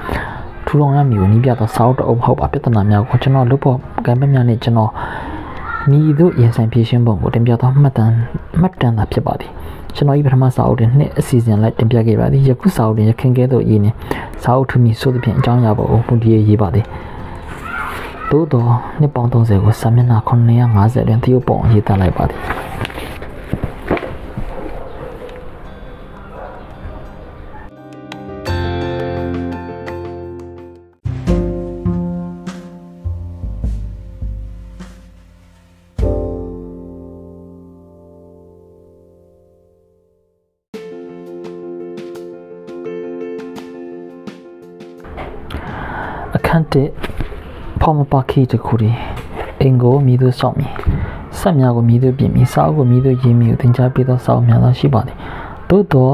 [0.66, 4.90] ထူထောင်ရမည်ကိုနှီးပြသောစာအုပ်တအုပ်ဟုတ်ပါပြဿနာများကိုကျွန်တော်လုပ်ဖို့ကံပန်းများနဲ့ကျွန်တော်
[5.90, 8.14] မိတို့ရင်ဆိုင်ဖြည့်ရှင်းပုံကိုတင်ပြသောမှတ်တမ်း
[8.60, 9.50] မှတ်တမ်းသာဖြစ်ပါသည်
[9.94, 13.96] ကျွန်တော်ဤပထမစာအုပ်တွင်နှစ်အစီအစဉ်လိုက်တင်ပြခဲ့ပါသည်ယခုစာအုပ်တွင်ရခင်ကဲသို့အရေးနှင့်
[14.42, 16.86] စာအုပ်ထူမီဆိုသဖြင့်အကြောင်းအရာပေါ်ကိုပုံတည်ရေးပါသည်
[18.31, 22.40] သို့တော့နှစ်ပေါင်း30ကိုစာမျက်နှာ950တွင်သရုပ်ပုံရေးသားလိုက်ပါသည်
[46.37, 47.24] အခန့်1
[47.87, 48.91] ဖောက်မပခိတခုတွေ
[49.62, 50.73] အင်ကိုမြည်သူဆောင်မည်
[51.38, 55.17] ဆက်များကိုမြည်သူပြင်မည်စာအုပ်ကိုမြည်သူရေးမည်ကိုသင်ကြားပေးသောစာအုပ်များသောရှိပါသည်
[55.69, 56.11] သို့သော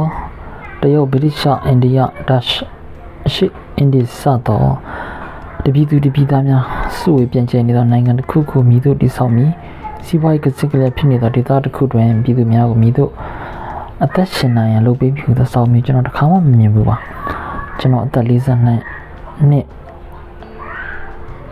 [0.80, 1.98] တရုတ်ဗြိတိရှအိန္ဒိယ
[2.28, 2.42] ဒတ်
[3.34, 3.46] ရှိ
[3.76, 4.64] အင်ဒီစသော
[5.64, 6.64] တပြည်သူတပြည်သားများ
[6.98, 9.50] စုဝေးပြန်ကျဲနေသောနိုင်ငံတစ်ခုခုမြည်သူတည်ဆောက်မည်
[10.06, 13.04] စီးပွားရေးကစစ်ကလေးဖြစ်နေသောဒေသတစ်ခုတွင်ပြည်သူများကိုမြည်သူ
[14.04, 16.96] အသက်ရှင်နိုင်ရန်လုပ်ပေးပြီးသောဆောင်မျိုးကျွန်တော်တစ်ခါမှမမြင်ဘူးပါ
[17.78, 19.66] ကျွန်တော်အသက်42နှစ်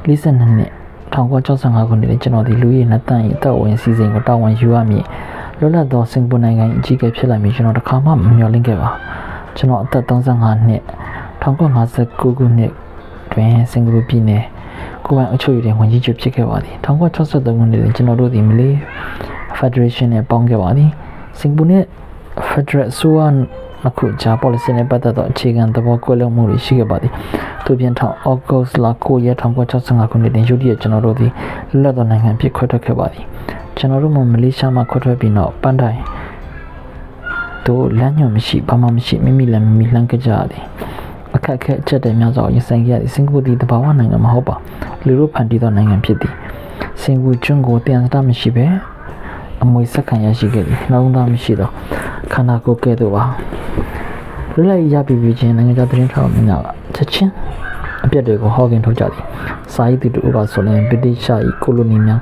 [0.08, 0.72] 42နှစ်
[1.14, 5.04] 1965ခုနှစ်တွင်ကျွန်တော်ဒီလူရည်နှစ်တန်း၏အသက်ဝင်စီစဉ်ကိုတာဝန်ယူရမည်
[5.58, 8.90] လွတ်လပ်သောစင်ကာပူနိုင်ငံ၏အကြီးအကဲဖြစ်လာမည်ကျွန်တော်တခါမှမမျှော်လင့်ခဲ့ပါ
[9.56, 10.82] ကျွန်တော်အသက်35နှစ်
[11.42, 12.72] 1959ခုနှစ်
[13.32, 14.44] တွင်စင်ကာပူပြည်နယ်
[15.04, 18.74] ကိုယ်ပိုင်အုပ်ချုပ်ရေးတွင်ဝန်ကြီးချုပ်ဖြစ်ခဲ့ပါသည်1963ခုနှစ်တွင်ကျွန်တော်တို့သည်မလေး
[19.58, 20.90] Federation နဲ့ပေါင်းခဲ့ပါသည်
[21.40, 21.86] စင်ကာပူနှင့်
[22.48, 23.20] Federal အစိုးရ
[23.88, 27.12] နှစ်ခုကြား policy နဲ့ပတ်သက်သောအခြေခံသဘောကွဲလွဲမှုတွေရှိခဲ့ပါသည်
[27.64, 31.30] သူပြန်ထောင် August လ9ရက်1965ခုနှစ်တွင်ရုတ်တရက်ကျွန်တော်တို့သည်
[31.70, 33.24] လွတ်လပ်သောနိုင်ငံဖြစ်ခွဲထွက်ခဲ့ပါသည်
[33.76, 35.98] ကျွန်တော်တို့မှမလေးရှားမှခွဲထွက်ပြီးနောက်ပန်းတိုင်
[37.66, 40.64] တို့လမ်းညွှန်မရှိဘာမှမရှိမိမိလည်းမိမိလှမ်းကြကြသည်
[41.34, 44.56] အခက်အခဲအချက်တွေများစွာရင်ဆိုင်ခဲ့ရသည်စင်ကာပူသည်တဘာဝနိုင်ငံမဟုတ်ပါ
[45.06, 46.34] လူတို့ဖန်တီးသောနိုင်ငံဖြစ်သည်
[47.02, 48.66] စင်ကာပူကျွန်းကိုတန်စတာမရှိပဲ
[49.62, 51.70] အမွေဆက်ခံရရှိခဲ့သည်နှလုံးသားမရှိသော
[52.32, 53.24] ခန္ဓာကိုယ်ကဲ့သို့ပါ
[54.54, 56.62] လွတ်လပ်ရေးရပြီပြီချင်းနိုင်ငံခြားသတင်းထောက်များ
[56.96, 57.32] ကချက်ချင်း
[58.04, 59.24] အပြက်တွေကိုဟောကင်ထုတ်ကြသည်
[59.74, 62.20] စာရေးသူတို့ကဆိုရင်ဗြိတိရှား၏ကိုလိုနီများ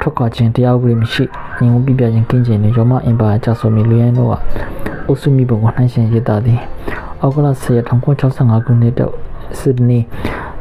[0.00, 1.24] ထွက်ခွာခြင်းတရားဥပဒေမရှိ
[1.60, 4.34] ညီုံပြပြခြင်းကင်းကျင်နေရောမအင်ပါကြာဆိုမီလူရန်တို့က
[5.06, 6.60] အုပ်စုမိဘကိုနှိုင်းရှင်ရေးသားသည်
[7.20, 9.12] အောက်ကလ10ရက်1965ခုနှစ်တော့
[9.60, 9.98] ဆစ်ဒနီ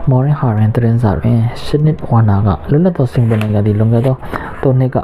[0.09, 4.15] မော်ရင်ဟာရန်တရင်စာတွင်ရှစ်နှစ်ဝါနာကလွတ်လပ်သောစင်ကာပူနိုင်ငံသည်လွန်ခဲ့သော
[4.61, 4.97] ၃နှစ်က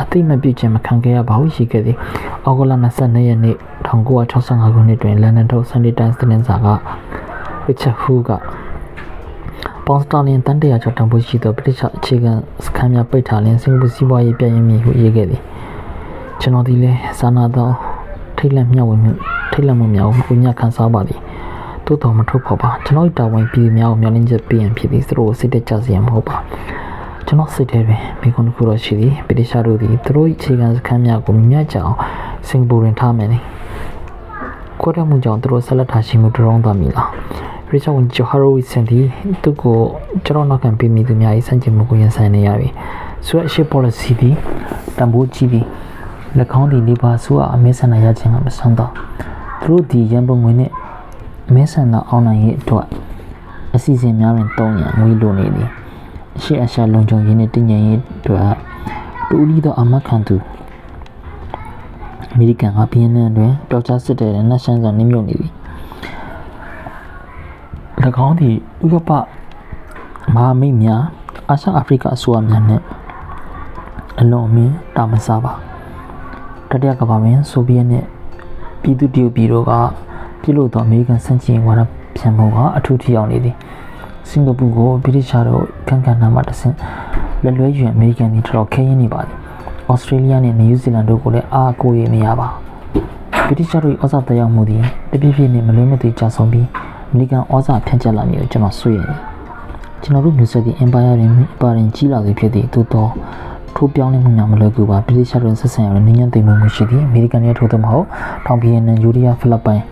[0.00, 1.96] အသိမပြုခြင်းမခံခဲ့ရပါဘူးရှိခဲ့သည်
[2.44, 6.68] အောက်ကလ22ရက်နေ့1965ခုနှစ်တွင်လန်ဒန်ထုတ် Sunday Times သတင်းစာက
[7.66, 8.30] Richard Hu က
[9.86, 12.32] ပေါင်စတာလင်တန်တရာကျော်တန်ဖိုးရှိသောဗြိတိရှအခြေခံ
[12.64, 15.42] စခန်းများပိတ်ထားလင်စင်ကာပူစီးပွားရေးပြည်ရင်းမြစ်ဟုရေးခဲ့သည်
[16.40, 17.68] ကျွန်တော်ဒီလဲစာနာသော
[18.36, 19.12] ထိတ်လန့်မျှဝေမှု
[19.52, 21.20] ထိတ်လန့်မှုများကိုပညာခံစားပါသည်
[21.86, 26.36] သို့တော်မထုတ်ဖော်ပါကျွန်တော်တာဝန်ပြည်များကိုမျှော်လင့်ချက်ပေးရန်ဖြစ်သည်သူတို့စိတ်တက်ကြစေရမဟုတ်ပါ
[27.30, 31.96] ကျွန်တော်စိတ်ထဲတွင်မိခွန်းတစ်ခုတော့ရှိသည်ဗြိတိရှတို့သည်သူတို့အခြေခံစခန်းများကိုမြတ်ကြအောင်
[32.48, 33.38] စင်ကာပူတွင်ထားမယ်လေ
[34.80, 37.10] ခွဲထွက်မှုကြောင့်သူတို့ဆက်လက်ထားရှိမှုတရုံးသွားမည်လား
[37.70, 39.00] ရိချာဝန်ဂျိုဟာရိုဝီဆန်ဒီ
[39.42, 39.78] သူကို
[40.24, 42.68] ကျွန်တော်နောက်ခံပေးမိသူများ၏စံချင်မှုကိုရင်ဆိုင်နေရပြီ
[43.26, 44.34] ဆိုရအရှိ policy သည်
[44.98, 45.66] တံပိုးကြီးသည်၎
[46.60, 48.92] င်းသည်လေဘာဆိုအမဲဆန္ဒရခြင်းကမဆန်းတော့
[49.62, 50.72] သူတို့ဒီရန်ပုံငွေနှင့်
[51.54, 52.86] မဲဆန္ဒအောင်နိုင်ရေးအတွက်
[53.74, 55.79] အစီအစဉ်များတွင်တုံးရန်ငွေလိုနေသည်အ
[56.44, 58.52] ရှိအရှာလုံခြုံရေးနှင့်တည်ငြိမ်ရေးအတွက်
[59.28, 60.36] တူလီသောအမတ်ခံသူ
[62.32, 65.52] အမေရိကန်ကဗီယက်နမ်တွင်တော်ချစစ်တဲ့နတ်ရှမ်းစာနှိမ့်မြုပ်နေသည်၎
[68.26, 69.10] င်းသည်ဥရောပ
[70.34, 71.02] မဟာမိတ်များ
[71.48, 72.82] အာရှအာဖရိကအစိုးရများနှင့်
[74.20, 75.52] အလွန်အမင်းတာမစားပါ
[76.70, 78.06] တတိယကမ္ဘာတွင်ဆိုဗီယက်နှင့်
[78.82, 79.72] ပြည်သူ့တရုတ်ပြည်တို့က
[80.42, 81.80] ပြုလုပ်သောအမေရိကန်စံချင်ဝါဒ
[82.16, 83.56] ဖြန့်မှုကအထူးထိရောက်နေသည်
[84.30, 86.76] စင်ကာပူကိုဗြိတိရှားတို့ခံခံနာမှတဆင့်
[87.44, 89.36] လက်လွဲယူအမေရိကန်ပြည်တော်ခဲရင်းနေပါသည်
[89.90, 92.48] ဩစတြေးလျနဲ့နယူးဇီလန်တို့ကိုလည်းအားကိုးရမရပါ
[93.46, 96.66] ဗြိတိရှားတို့ဩဇာတရောက်မှုသည်တပြည့်ပြည့်နဲ့မလွဲမသွေကြဆုံးပြီး
[97.10, 99.18] အမေရိကန်ဩဇာဖြန့်ကျက်လာမည်ကိုကျွန်တော်ဆွေးရတယ်
[100.02, 103.06] ကျွန်တော်တို့မျိုးဆက်သည့် empire တွင်ပါရင်ကြီးလာသည်ဖြစ်သည့်သို့သော
[103.76, 108.06] ထိုးပြောင်းလဲမှုများမလွယ်ကူပါဗြိတိရှားတွင်ဆက်ဆံရတဲ့နိုင်ငံသိမ်းမှုရှိသည်အမေရိကန်ရဲ့ထိုးသွင်းမဟုတ်
[108.46, 109.82] တောင်ပြည်နယ်ယူရီးယားဖိလစ်ပိုင်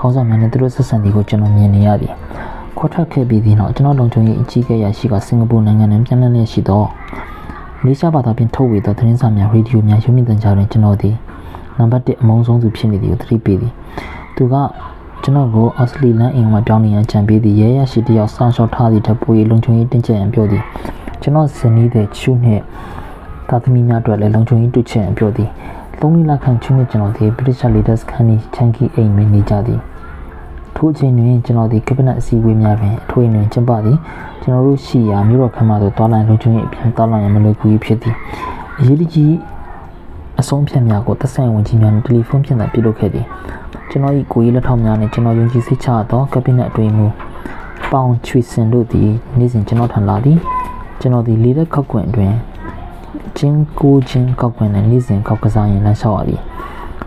[0.00, 2.12] ခေါင်းဆောင်များနဲ့သူတို့ဆက်ဆံသည်ကိုကျွန်တော်မြင်နေရသည်
[2.78, 6.82] ခွတ်ထွက်ခဲ့ပြီးဒီနောက်ကျွန်တော်လုံခြုံရေးအကြီးအကဲရရှိကစင်ကာပူနိုင်ငံတွင်ပြန်လည်လည်ရှိသော
[7.82, 11.14] မလေးရှားဘာသာဖြင့်ထုတ်ဝေသောသတင်းစာများရေဒီယိုများရုပ်မြင်သံကြားတွင်ကျွန်တော်သည်
[11.78, 13.72] နံပါတ်1အမုန်းဆုံးသူဖြစ်နေသည်ကိုသတိပေးသည်
[14.36, 14.54] သူက
[15.22, 20.62] ကျွန်တော်ကိုအော်စတြေးလျအင်မှာပြောင်းနေရန်ကြံပေးသည်ရဲရရှိတယောက်စောင့်ရှောက်ထားသည့်ထပ်ပိုးလုံခြုံရေးတင်ကြရန်ပြောသည်
[21.22, 22.62] ကျွန်တော်ဇနီးတဲ့ချူနှင့်
[23.48, 25.50] သာသမီများအတွက်လည်းလုံခြုံရေးတွေ့ချင်ပြောသည်
[26.00, 29.80] သုံးလခန့်ချူနှင့်ကျွန်တော်ဒီ British Leaders ခန်းဤချန်ကီအိမ်မင်းနေကြသည်
[30.78, 33.98] ထို့အချိန်တွင်ကျွန်တော်ဒီကက်ဘိနက်အစည်းအဝေးများတွင်အထွေတွင်ကျင်းပသည်
[34.42, 38.14] ကျွန်ကျွန်တော်တို့ရှိရာမြို့တော်ခမ်းမသို့တွားလာလုံချုံရေးအပြင်တွားလာရမလို့ကူကြီးဖြစ်သည်
[38.78, 39.34] အရေးကြီး
[40.40, 43.26] အဆုံးဖြတ်များကိုသက်ဆိုင်ဝန်ကြီးများနှင့်တယ်လီဖုန်းဖြင့်သာပြုလုပ်ခဲ့သည်
[43.90, 47.06] ကျွန်တော်၏ကိုကြီးလက်ထောက်များနှင့်ကျွန်တော်ယုံကြည်စိတ်ချသောကက်ဘိနက်အတွင်းမူ
[47.92, 50.38] ပေါင်ချွေစင်တို့သည်နေ့စဉ်ကျွန်တော်ထံလာသည်
[51.00, 52.34] ကျွန်တော်သည်လေးလက်ခောက်ကွင်အတွင်း
[53.36, 56.40] ကျင်းကိုချင်းကောက်ကွင်နဲ့နေ့စဉ်ကောက်ကစားရင်လမ်းလျှောက်ရသည်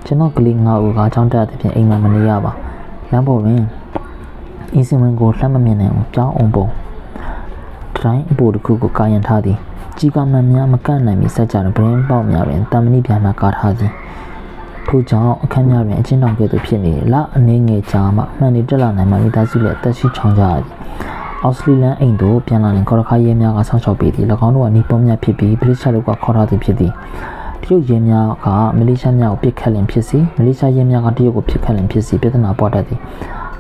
[0.06, 2.54] ကျွန်တော်ကလေးငါ့ဦးကကြောင်းတက်တဲ့ဖြင့်အိမ်မှာမနေရပါ
[3.12, 3.62] လမ်းပေါ်တွင်
[4.74, 6.66] အင်းစင်ဝင်ကိုလှမ်းမမြင်နိုင်အောင်ပြောင်းအောင်ပုံ
[7.98, 9.58] တိုင်းအပေါ်တစ်ခုကိုကာယံထားသည်
[9.98, 13.92] ကြီးကမှန်များမကန့်နိုင်မီစက်ကြတဲ့ဗရင်ပေါက်များတွင်တမဏိပြာများကာထားသည်
[14.88, 20.66] ထို့ကြောင့်အခန်းများတွင်အချင်းတောင်ကဲ့သို့ဖြစ်နေလအနေငယ်ကြာမှမှန်နေတက်လာနိုင်မှမိသားစုလည်းအသက်ရှိချောင်းကြသည်
[21.44, 26.92] အော်စတြေးလျအိမ်သို့ပြန်လာရင်ကော်ရခါရဲများကဆောင်းချောက်ပေးသည်၎င်းတို့ကနီပုံများဖြစ်ပြီးဗြိတိရှတို့ကခေါ်ထားသူဖြစ်သည်
[27.64, 28.48] တရုတ်ရဲများက
[28.78, 33.00] မလေးရှားများကိုပစ်ခတ်လင်ဖြစ်စီမလေးရှားရဲများကတရုတ်ကိုပစ်ခတ်လင်ဖြစ်စီပြဿနာပေါ်တတ်သည်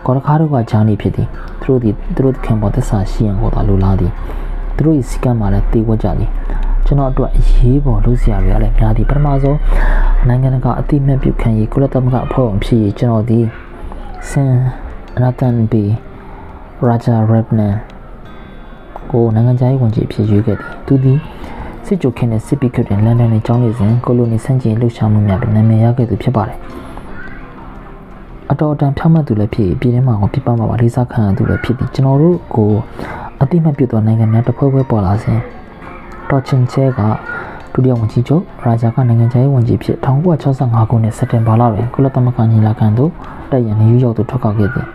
[0.05, 1.27] ကော်ရခါတို့ကဂျာနီဖြစ်သည်
[1.61, 4.11] သူတို့သည်သူတို့ခင်ပေါ်သစ္စာရှိရင်ကိုသာလိုလားသည်
[4.75, 6.29] သူတို့၏စီကံမှာလည်းတေဝတ်ကြသည်
[6.85, 9.59] ကျွန်တော်အတွက်အရေးပေါ်လုပ်စရာတွေကလည်းများသည်ပထမဆုံး
[10.27, 13.39] နိုင်ငံတကာအသိမဲ့ပြုခံရေးကုလသမဂ္ဂအဖွဲ့ဝင်ဖြစ်ရေးကျွန်တော်ဒီ
[14.29, 14.53] ဆန်
[15.21, 15.83] ရတန်ဘီ
[16.85, 17.75] ရာဂျာရက်နန်
[19.11, 21.19] ကိုနိုင်ငံခြားရေးဝန်ကြီးဖြစ်ရွေးခဲ့သည်သူသည်
[21.85, 26.59] စစ်ကြိုခင်တဲ့စစ်ပီခွတ်တွင်လန်ဒန်နဲ့ကျောင်းနေစဉ်ကိုလိုနီဆန့်ကျင်လှုပ်ရှားမှုများတွင်နာမည်ရခဲ့သူဖြစ်ပါတယ်
[28.51, 32.71] အတော်အတန်ဖြောင့်မတ်သူလည်းဖြစ်ပြည်ထဲမှာကိုပြပမှာပါလေးစားခံရသူလည်းဖြစ်သည်ကျွန်တော်တို့ကို
[33.41, 35.39] အတိမတ်ပြုသောနိုင်ငံများတစ်ဖွဲ့ဖွဲ့ပေါ်လာစဉ်
[36.29, 36.99] တော်ချင်ချဲက
[37.73, 39.97] ဒုတိယဝန်ကြီးချုပ်ရာဂျာကနိုင်ငံခြားရေးဝန်ကြီးဖြစ်
[40.45, 43.11] 1965ခုနှစ်စက်တင်ဘာလတွင်ကုလသမဂ္ဂညီလာခံသို့
[43.51, 44.87] တက်ရန်နယူးယောက်သို့ထွက်ခွာခဲ့သည်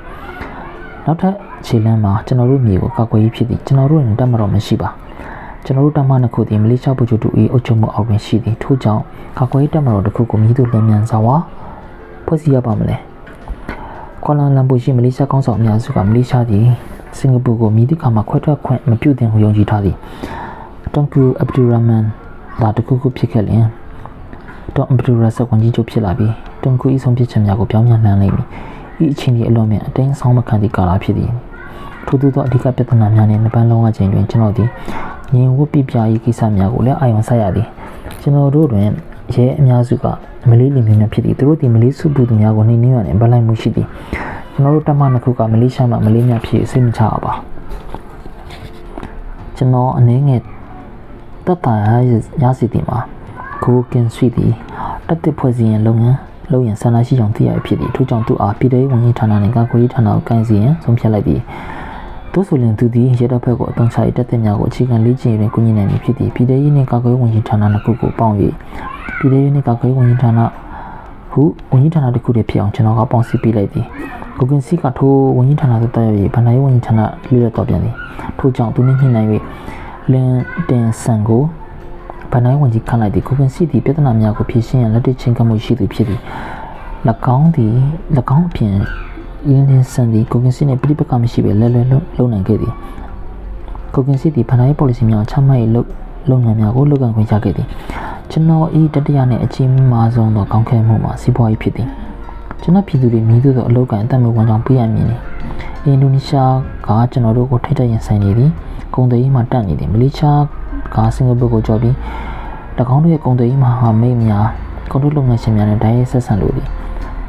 [1.07, 1.35] နောက်ထပ်
[1.67, 4.91] ခြေလမ်းမှာကျွန်တော်တို့မြေကိုကောက်ွယ်ရေးဖြစ်သည်ကျွန်တော်တို့ရင်တက်မတော်မရှိပါ
[5.67, 9.03] ကျွန်တော်တို့တမနှစ်ခုသည်မလေးရှားဗိုလ်ချုပ်တို့၏အုပ်ချုပ်မှုအောက်တွင်ရှိသည်ထို့ကြောင့်
[9.39, 11.37] ကောက်ွယ်ရေးတက်မတော်တစ်ခုကိုမြည်သူလင်းမြန်စွာဝါ
[12.27, 12.97] ဖွဲ့စည်းရပါမလဲ
[14.25, 16.65] ကွာလာလမ်ပူရှိမလေးရှားကောင်းဆောင်အများစုကမလေးရှားသည်
[17.19, 19.97] စင်ကာပူကိုမြည်သည့်ခါမှာခွဲထွက်ခွင့်မပြုသင့်ဟုယုံကြည်ထားသည်
[20.93, 22.05] တွန်ကူအဗ်ဒူရာမန်
[22.63, 23.65] ဒါတခုခုဖြစ်ခဲ့လျင်
[24.75, 28.47] တော့အဗ်ဒူရာဆက်ဝန်ကြီးချုပ်ဖြစ်လာပြီးတွန်ကူဤဆုံးဖြတ်ချက်များကိုပြောင်းပြန်လှန်လိမ့်မည်
[29.05, 31.31] ဤအချိန်ဒီအလွန်မြန်အတိုင်းဆောင်မခံသည့်ကာလဖြစ်သည်
[32.07, 34.69] ထို့သောအဓိကပြဿနာများနှင့်နှစ်ပန်းလုံးဝခြင်းတွင်ကျွန်တော်သည်
[35.35, 37.69] ငြင်ဝတ်ပြပြရေးကိစ္စများကိုလည်းအာရုံစိုက်ရသည်
[38.21, 38.89] ကျွန်တော်တို့တွင်
[39.35, 40.07] ရဲအများစုက
[40.51, 43.89] မလေးလီမျိုးများဖြစ်သည်သူတို့သည်မလေးစုပူသူများကိုနှိမ့်နှင်းရတဲ့ဗလိုက်မှုရှိသည်
[44.53, 47.33] ကျွန်တော်တို့တမနှစ်ခုကမလေးရှားမှာမလေးများဖြစ်စိတ်မချပါ
[49.57, 50.41] ကျွန်တော်အနေငယ်
[51.47, 51.75] တက်တာ
[52.43, 52.99] ရစီတီမှာ
[53.65, 54.47] ကိုကင်ဆွီတီ
[55.09, 56.19] တက်တဲ့ဖွဲ့စည်းရင်လုပ်ငန်း
[56.53, 61.41] လုပ်ရင်ဆန္ဒရှိကြောင်သိရဖြစ်သည်ထို့ကြောင့်သူအားပြည်ထောင်ဝန်ကြီးဌာနနှင့်ကာကွယ်ရေးဌာနကိုကိုင်စီရင်ဆုံးဖြတ်လိုက်သည်
[62.37, 68.55] သို့ဆိုရင်သူသည်ရဲတပ်ဖွဲ့ကိုအသုံးချ၍တက်တဲ့များကိုအခြေခံလေ့ကျင့်ရေးတွင်ကူညီနိုင်မည်ဖြစ်သည်ပြည်ထောင်ရေးနှင့်ကာကွယ်ရေးဝန်ကြီးဌာနနှစ်ခုကိုပေါင်း၍ပြည်
[69.21, 70.41] ထောင်ရေးနှင့်ကာကွယ်ရေးဝန်ကြီးဌာန
[71.33, 73.87] ဟုဝန်ကြီးဌာနတစ်ခုတည်းဖြစ်အောင်ကျွန်တော်ကပေါင်းစည်းပေးလိုက်သည်
[74.39, 77.95] ကိုကင်စီကထိုဝန်ကြီးဌာနသို့တက်ရောက်၍ဗဏ္ဍာရေးဝန်ကြီးဌာနလိလက်တော်ပြန်သည်
[78.39, 79.31] ထို့ကြောင့်သူနှင့်ညှိနှိုင်း၍
[80.13, 80.31] လင်
[80.69, 81.43] တင်ဆန်ကို
[82.33, 86.21] ဗဏ္ဍာရေးဝန်ကြီးခန့်လိုက်သည်ကိုကင်စီသည်ပြဿနာများကိုဖြေရှင်းရန်လက်တွေ့ချင်းကမှုရှိသူဖြစ်သည်၎
[87.37, 87.75] င်းသည်၎
[88.37, 88.77] င်းအပြင်
[89.49, 92.73] လင်းလင်းဆန်သည်ကိုကင်စီနှင့်ပြိပကမရှိဘဲလဲလဲလုံနိုင်ခဲ့သည်
[93.95, 95.89] ကိုကင်စီသည်ဗဏ္ဍာရေး policy များချမှတ်ရေးလုပ်
[96.31, 97.67] လုပ်ငန်းများကိုလုပ်ကိုင်ခွင့်ရခဲ့သည်
[98.31, 101.89] ကျွန်တော်ဤတတိယနှင့်အကြီးမားဆုံးသောကောင်းခဲမှုမှာစီးပွားရေးဖြစ်သည်
[102.63, 105.17] ကျွန်တော်ပြည်သူတွေမြည်သူသောအလုပ်ကိုင်အသက်မွေးဝမ်းကြောင်းပေးရမည်လေ
[105.85, 106.55] အင်ဒိုနီးရှား
[106.87, 108.51] ကကျွန်တော်တို့ကိုထိတ်တက်ရင်ဆိုင်နေသည်
[108.95, 110.43] ကုန်သွယ်ရေးမှာတက်နေသည်မလေးရှား
[110.95, 111.95] ကစင်ကာပူကိုကြော်ပြီး၎
[112.95, 114.47] င်းတို့ရဲ့ကုန်သွယ်ရေးမှာဟာမိတ်များ
[114.91, 116.69] ကုန်ထုတ်လုပ်ငန်းရှင်များနဲ့ဒိုင်းရဲဆက်ဆံလို့သည်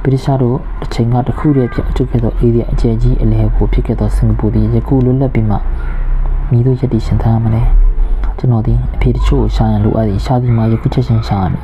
[0.07, 5.55] ဗြိတိရှတို့တစ်ချိန်ကတခုတည်းဖြစ်အထုခဲ့သောအေးဒီအကျယ်ကြီးအလဲကိုဖြစ်ခဲ့သောစင်ကာပူသည်ယခုလွတ်လပ်ပြီးမှ
[6.51, 7.61] မိတို့ရည်တည်ရှင်သားမလဲ
[8.37, 11.63] ကျွန်တော်ဒီအဖေတချို့ကိုရှာရန်လိုအပ်သည်ရှာသည်မှာယခုချက်ချင်းရှာရမည်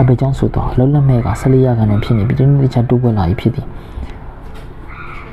[0.00, 3.66] အပေကြောင့်ဆိုတော့လောလက်မဲ့က14ရာခိုင်နှုန်းဖြစ်နေပြီးဒီနေ့တခြားတိုးပွက်လာပြီဖြစ်သည်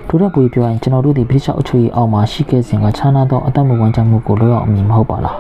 [0.08, 5.38] ထို့တဲ့ပူပြောရင်ကျွန်တော်တို့ဒီဗြိတိရှအုပ်ချုပ်ရေးအောက်မှာရှိခဲ့စဉ်ကခြားနာသောအသက်မဝန်ချမှုကိုလောရောက်အမည်မဟုတ်ပါလား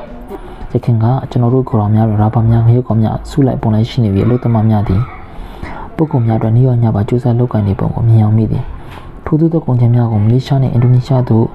[0.73, 5.01] ရခင်ကကျွန်တော်တို့ကိုတော်များရရာဘာများငရုတ်ကောင်များဆုလိုက်ပုံလိုက်ရှိနေပြီးအလို့တမများသည်
[5.99, 8.63] ပုဂ္ဂိုလ်များအတွက်နေရောညပါစူးစမ်းလုပ်ကိုင်နေပုံကိုမြင်အောင်မိသည်
[9.25, 11.45] ထို့သောကုန်ကျများကိုမလေးရှားနဲ့အင်ဒိုနီးရှားတို့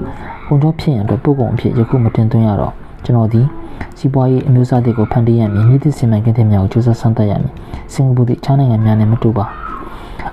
[0.49, 2.73] ကုန်ကြောဖြစ်ရန်အတွက်ပုဂ္ဂိုလ်အဖြစ်ယခုမတင်သွင်းရတော့
[3.05, 3.43] ကျွန်တော်ဒီ
[3.99, 7.53] စီးပွားရေးအမျိုးအစားတွေကိုဖန်တီးရမည်ဤသည့်စီမံကိန်းတွေများကိုစူးစမ်းဆန်းသပ်ရမည်
[7.93, 9.45] စင်ကာပူသည်အခြားနိုင်ငံများနဲ့မတူပါ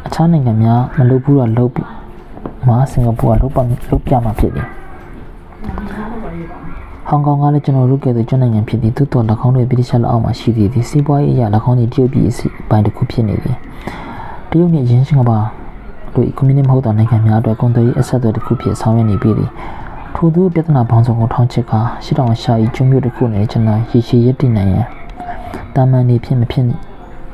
[0.07, 1.71] အခြားနိုင်ငံများမလုပ်ဘူးတော့လုပ်
[2.67, 4.67] မှာစင်ကာပူကလုပ်ပါလုပ်ပြမှာဖြစ်တယ်
[7.07, 13.57] ဟောင်ကောင်ကလည်းကျွန်တော်တို့ကဲ့သို့ကျွန်းနိုင်ငံဖြစ်သည်သို့တော်၎င်းတို့ဗြိတိရှလက်အောက်မှာရှိသည်ဒီစီးပွားရေးအရာ၎င်းတို့တရုတ်ပြည်အစီအပိုင်းတစ်ခုဖြစ်နေသည်
[14.53, 15.39] တရုတ်နဲ့ရင်းစင်ကပါ
[16.13, 19.49] တို့ကွန်မြူနတီမဟုတ်တဲ့နိုင်ငံများအတွက်ကုန်သွယ်ရေးအဆက်အသွယ်တစ်ခုဖြစ်ဆောင်ရွက်နေပြီသည်
[20.15, 24.87] ထို့သူပြဿနာပေါင်းစုံကိုထောင်းချက်ကရှစ်တောင်ရှာဤကျွမျိုးတစ်ခုနဲ့ကျွန်တော်ရည်ရှိရည်တည်နိုင်ရန်
[25.75, 26.65] တာမန်နေဖြစ်မဖြစ်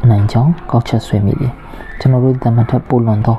[0.10, 1.52] နိုင်ကြောင်းကောက်ချက်ဆွဲမိသည်
[2.00, 3.38] ကျွန်တော်တို့တမန်ထက်ပိုလွန်သော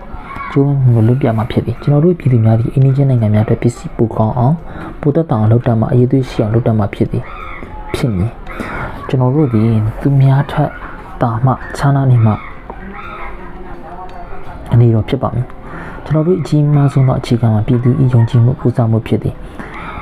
[0.52, 4.56] ကျိုးမျိုးလွတ်ပြမှာဖြစ်သည်ကျွန်တော်တို့ပြည်သူများသည်အင်းကြီးချင်းနိုင်ငံများအတွက်ပစ္စည်းပို့ကောင်းအောင်
[5.00, 7.24] ပို့သက်တောင်လုပ်တတ်မှာအရေးသွေးရှိအောင်လုပ်တတ်မှာဖြစ်သည်
[7.94, 8.30] ဖြစ်မည်
[9.08, 10.70] ကျွန်တော်တို့သည်သူများထက်
[11.22, 12.32] တာမှခြားနာနေမှ
[14.72, 15.46] အနေတော်ဖြစ်ပါမယ်
[16.04, 19.34] ကျွန်တော်တို့အကြီးမားဆုံးသောအခြေခံမှာပြည်သူဤယုံကြည်မှုပူဇော်မှုဖြစ်သည်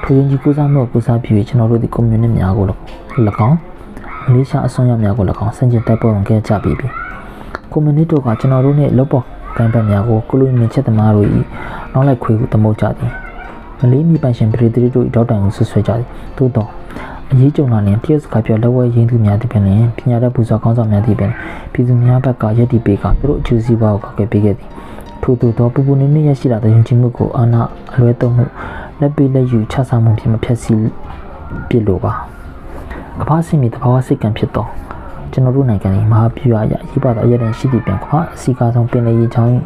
[0.02, 2.66] ထိုယုံကြည်ပူဇော်မှုကိုပူဇော်ပြီးကျွန်တော်တို့ဒီကွန်မြူနတီများကို၎
[3.48, 3.58] င်း
[4.24, 6.88] မလေးရှားအစွမ်းရောက်များကို၎င်းစင်ကျင်တိုက်ပွဲဝင်ခဲ့ကြပြီးပြီ
[7.72, 9.24] ကွန်မြူနတီတို့ကကျွန်တော်တို့နဲ့လောပေါ်
[9.56, 11.28] ကံပတ်များကိုကုလူမြင့်ချက်သမားတို့၏
[11.92, 13.12] နောက်လိုက်ခွေကိုသမုတ်ကြသည်
[13.78, 16.68] မလေးမိပိုင်ရှင်ပရိသတ်တို့၏တောက်တိုင်ကိုဆွဆွဲကြသည်သို့တော့
[17.32, 21.32] အရေးကြုံလာရင်တရက်စကားပြောလက်ဝဲရင်းသူများသည်ပင်လျင်ပညာတတ်ပူဇော်ကောင်းဆောင်များသည်ပင်
[21.72, 24.68] ပြည်သူများဘက်ကယက်တီပေးကသူတို့အကျိုးစီးပွားကိုကောက်ခဲ့ပေးခဲ့သည်
[25.22, 27.62] ထို့သို့သောပူပူနေနေရရှိလာသောယုံကြည်မှုကိုအာနာ
[27.92, 28.44] အလွဲသုံးမှု
[29.00, 30.74] လက်ပေးလက်ယူချဆောင်မှုဖြင့်မဖြတ်စီ
[31.68, 32.12] ပြစ်လိုပါ
[33.20, 34.66] ကမ္ဘာစင်မီတဘာဝစိတ်ကံဖြစ်သော
[35.32, 39.56] ကျွန်တော်တို့နိုင်ငံ၏မဟာပြူအရာရေးပါသောအရတဲ့ရှိသည့်ပြန်ကမ္ဘာအစီကားဆုံးပင်လယ်ရေချောင်း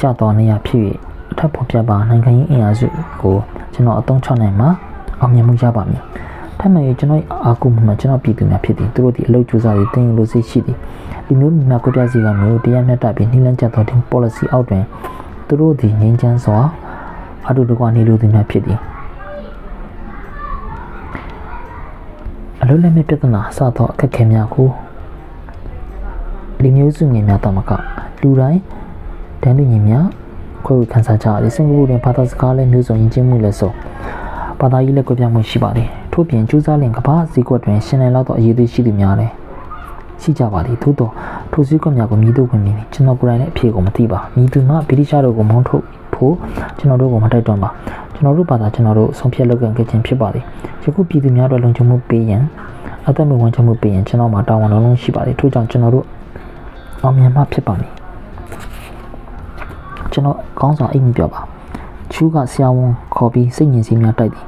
[0.00, 0.82] ကျသောနေရာဖြစ်၍
[1.32, 2.88] အထက်ဖော်ပြပါနိုင်ငံရေးအင်အားစု
[3.22, 3.36] ကို
[3.72, 4.68] ကျွန်တော်အသုံးချနိုင်မှာ
[5.20, 6.02] အောင်မြင်မှုရပါမည်
[6.58, 10.76] ထပ်မံ၍ကျွန်တော်အာကုမှုမှာကျွန်တော်ပြည်သူများဖြစ်သည်သူတို့သည်အလုပ်ကြိုးစားပြီးတင်ယူလို့စိတ်ရှိသည်
[11.26, 14.84] ဒီမျိုးများကိုပြစီကမျိုးတရားမျှတပြီးနှိလန်းကျသောတင် policy အောက်တွင်
[15.46, 16.58] သူတို့သည်ငြိမ်းချမ်းစွာ
[17.48, 18.78] အတူတကွနေလို့သူများဖြစ်သည်
[22.62, 24.68] အလုံးလက်မဲ့ပြဿနာစသောအခက်အခဲများကို
[26.62, 27.70] လူမျိုးစုငယ်များတမက
[28.22, 28.60] လူတိုင်း
[29.42, 30.06] တန်းလူညီများ
[30.64, 33.72] ခွဲဝေခန်းစားကြသည်စင်ကာပူတွင်ဘာသာစကားလည်းမျိုးစုံယဉ်ကျေးမှုလည်းဆို
[34.60, 39.32] ဘာသာရေးလည်းကြွပြမှုရှိပါသည် ထို့ပြင်ကျူးစားလင်ကမ္ဘာစည်းကွက်တွင်ရှင်နယ်လောက်သောအရေးသေးရှိသူများလည်း
[40.22, 41.12] ရှိကြပါသည်သို့တော့
[41.52, 46.34] ထိုစည်းကွက်များကိုမြည်တို့ဝင်နေကျွန်တော်ကိုယ်တိုင်လည်းအဖြေကိုမသိပါမြည်သူမှဗြိတိရှားတို့ကိုမောင်းထုတ်ဖို့
[46.78, 47.70] ကျွန်တော်တို့ကိုမတိုက်တွန်းပါ
[48.14, 50.44] ကျွန်တော်တို့ဘာသာကျွန်တော်တို့ဆုံးဖြတ်လုပ်ကြံခဲ့ခြင်းဖြစ်ပါသည်
[50.84, 52.42] ယခုပြည်သူများအတွက်လုံခြုံမှုပေးရန်
[53.08, 56.06] အသက်မဝင်ချမှုပေးရင်ကျွန်တော်မှာတာဝန်လုံးလုံးရှိပါတယ်ထို့ကြောင့်ကျွန်တော်တို့
[57.02, 57.92] အောင်မြင်မှဖြစ်ပါမည်
[60.12, 61.40] ကျွန်တော်ကောင်းဆောင်အိမ်မပြောပါ
[62.12, 64.46] ချူးကဆရာဝန်ခေါ်ပြီးစိတ်ညစ်စီးများတိုက်သည်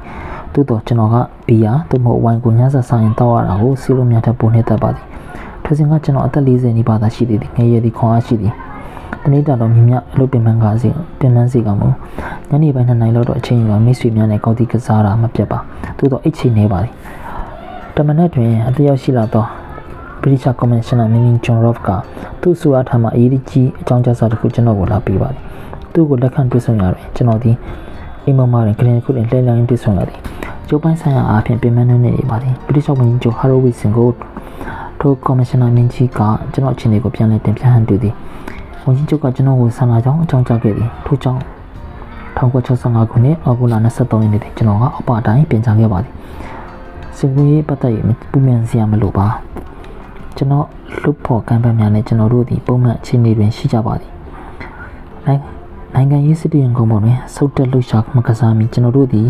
[0.53, 1.15] သို့တော့ကျွန်တော်က
[1.47, 5.05] ဘီယာသို့မဟုတ်ဝိုင်ကိုညစာဆိုင်တောက်ရတာကိုစီလိုများထပ်ပုံနေတတ်ပါသည်
[5.63, 8.53] ထိုစဉ်ကကျွန်တော်အသက်40နီးပါးသာရှိသေးသည်ငယ်ရည်သည်ခွန်အားရှိသည်
[9.23, 11.89] တနေ့တာတော့မြမြအလုပ်ပင်ပန်းကားစီပင်ပန်းစီကမူ
[12.49, 15.59] ညနေပိုင်း2နာရီလောက်တော့အချိန်ယူမိတ်ဆွေများနဲ့ကောက်တီကစားတာမပြတ်ပါ
[15.97, 16.93] သို့တော့အိတ်ချိန်နေပါသည်
[17.95, 19.45] တမနက်တွင်အတယောက်ရှိလာသော
[20.21, 21.89] ဗြိတိရှ်ကွန်မရှင်နာမင်းကြီးဂျွန်ရော့ဖ်က
[22.41, 25.43] သူ့ဆိုအားထားမှအရေးကြီးအကြောင်းကြားစာတစ်ခုကျွန်တော်ကိုလာပေးပါသည်
[25.93, 27.51] သူ့ကိုလက်ခံတွေ့ဆုံရတွင်ကျွန်တော်ဒီ
[28.25, 30.19] အိမ်မမတွင်ကလင်ခုတွင်လှည့်လည်ရင်းတွေ့ဆုံရသည်
[30.67, 34.09] ကျုပ်ပိုင်းဆိုင်ရာအားဖြင့်ပြင်ပန်းနေနေပါသည်ဗြိတိရှ်ဝန်ကြီးချုပ်ဟာရိုဝီစင်ကို
[34.99, 36.19] ထိုကော်မရှင်နာမင်းကြီးက
[36.53, 38.13] ကျွန်တော်အချင်းတွေကိုပြန်လည်တင်ပြဟန်တူသည်
[38.85, 41.41] ဝန်ကြီးချုပ်ကကျွန်တော်ကိုဆန္ဒကြောင်းအကြောင်းကြားခဲ့သည်ထို့ကြောင့်
[42.37, 46.13] 1965ခုနှစ်အောက်တိုဘာ23ရက်နေ့တွင်ကျွန်တော်ကအပတိုင်းပြင်ချခဲ့ပါသည်
[47.17, 49.27] စင်ကူရေးပတ်သက်ရင်ပူမြန်စရာမလိုပါ
[50.37, 50.65] ကျွန်တော်
[51.01, 54.11] လှုပ်ဖို့ကံပတ်များနဲ့ကျွန်တော်တို့ဒီပုံမှန်အခြေအနေတွင်ရှိကြပါသည်
[55.25, 55.41] နိုင်
[56.11, 59.23] ငံရေးစစ်တရင်ကုန်းပေါ်တွင်ဆုတ်တက်လှုပ်ရှားမကစားမီကျွန်တော်တို့ဒီ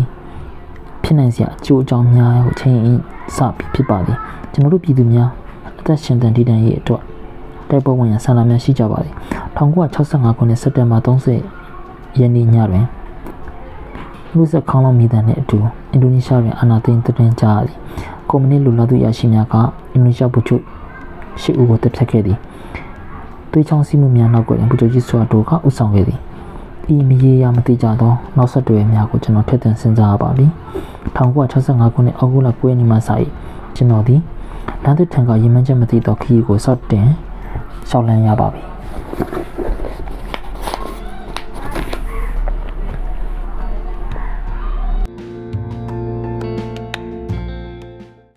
[1.02, 2.78] ဖြစ်နိုင်စရာအကျိုးအကြောင်းများကိုချင်း
[3.36, 4.18] စပြီးဖြစ်ပါသည်
[4.52, 5.28] ကျွန်တော်တို့ပြည်သူများ
[5.78, 7.02] အသက်ရှင်တန်တည်တံ့ရေးအတွက်
[7.68, 9.14] တိုက်ပွဲဝင်ရဆန္ဒများရှိကြပါသည်
[9.56, 12.86] 1965ခုနှစ်စက်တင်ဘာ30ရက်နေ့ညတွင်
[14.34, 15.58] လူစခေါင်းလုံးမိသားနဲ့အတူ
[15.92, 17.32] အင်ဒိုနီးရှားတွင်အာဏာသိမ်းတည်ကြသည်
[18.30, 19.54] ကွန်မြူနတီလူလာသူရရှိများက
[19.92, 20.62] အင်ဒိုနီးရှားဗိုလ်ချုပ်
[21.42, 22.38] ရှစ်ဦးကိုတပ်ဖြတ်ခဲ့သည်
[23.50, 26.20] သွေးချောင်းစီးမှုများနောက်ကွယ်ဗိုလ်ချုပ်ကြီးစွာတိုကဥဆောင်ခဲ့သည်
[26.94, 30.46] ဤမရေရာမတိကြသောနောက်ဆက်တွဲများကိုကျွန်တော်ထည့်သွင်းစဉ်းစားရပါပြီ
[31.16, 32.98] 1965ခုနှစ်အောက်တိုဘာ9ရက်နေ့မှစ၍
[33.76, 34.20] ကျွန်တော်သည်
[34.84, 37.08] လမ်းသစ်ထံကရေမန်းချက်မသိသောခရီးကိုစောက်တင်
[37.88, 38.62] ရှောက်လန်းရပါပြီ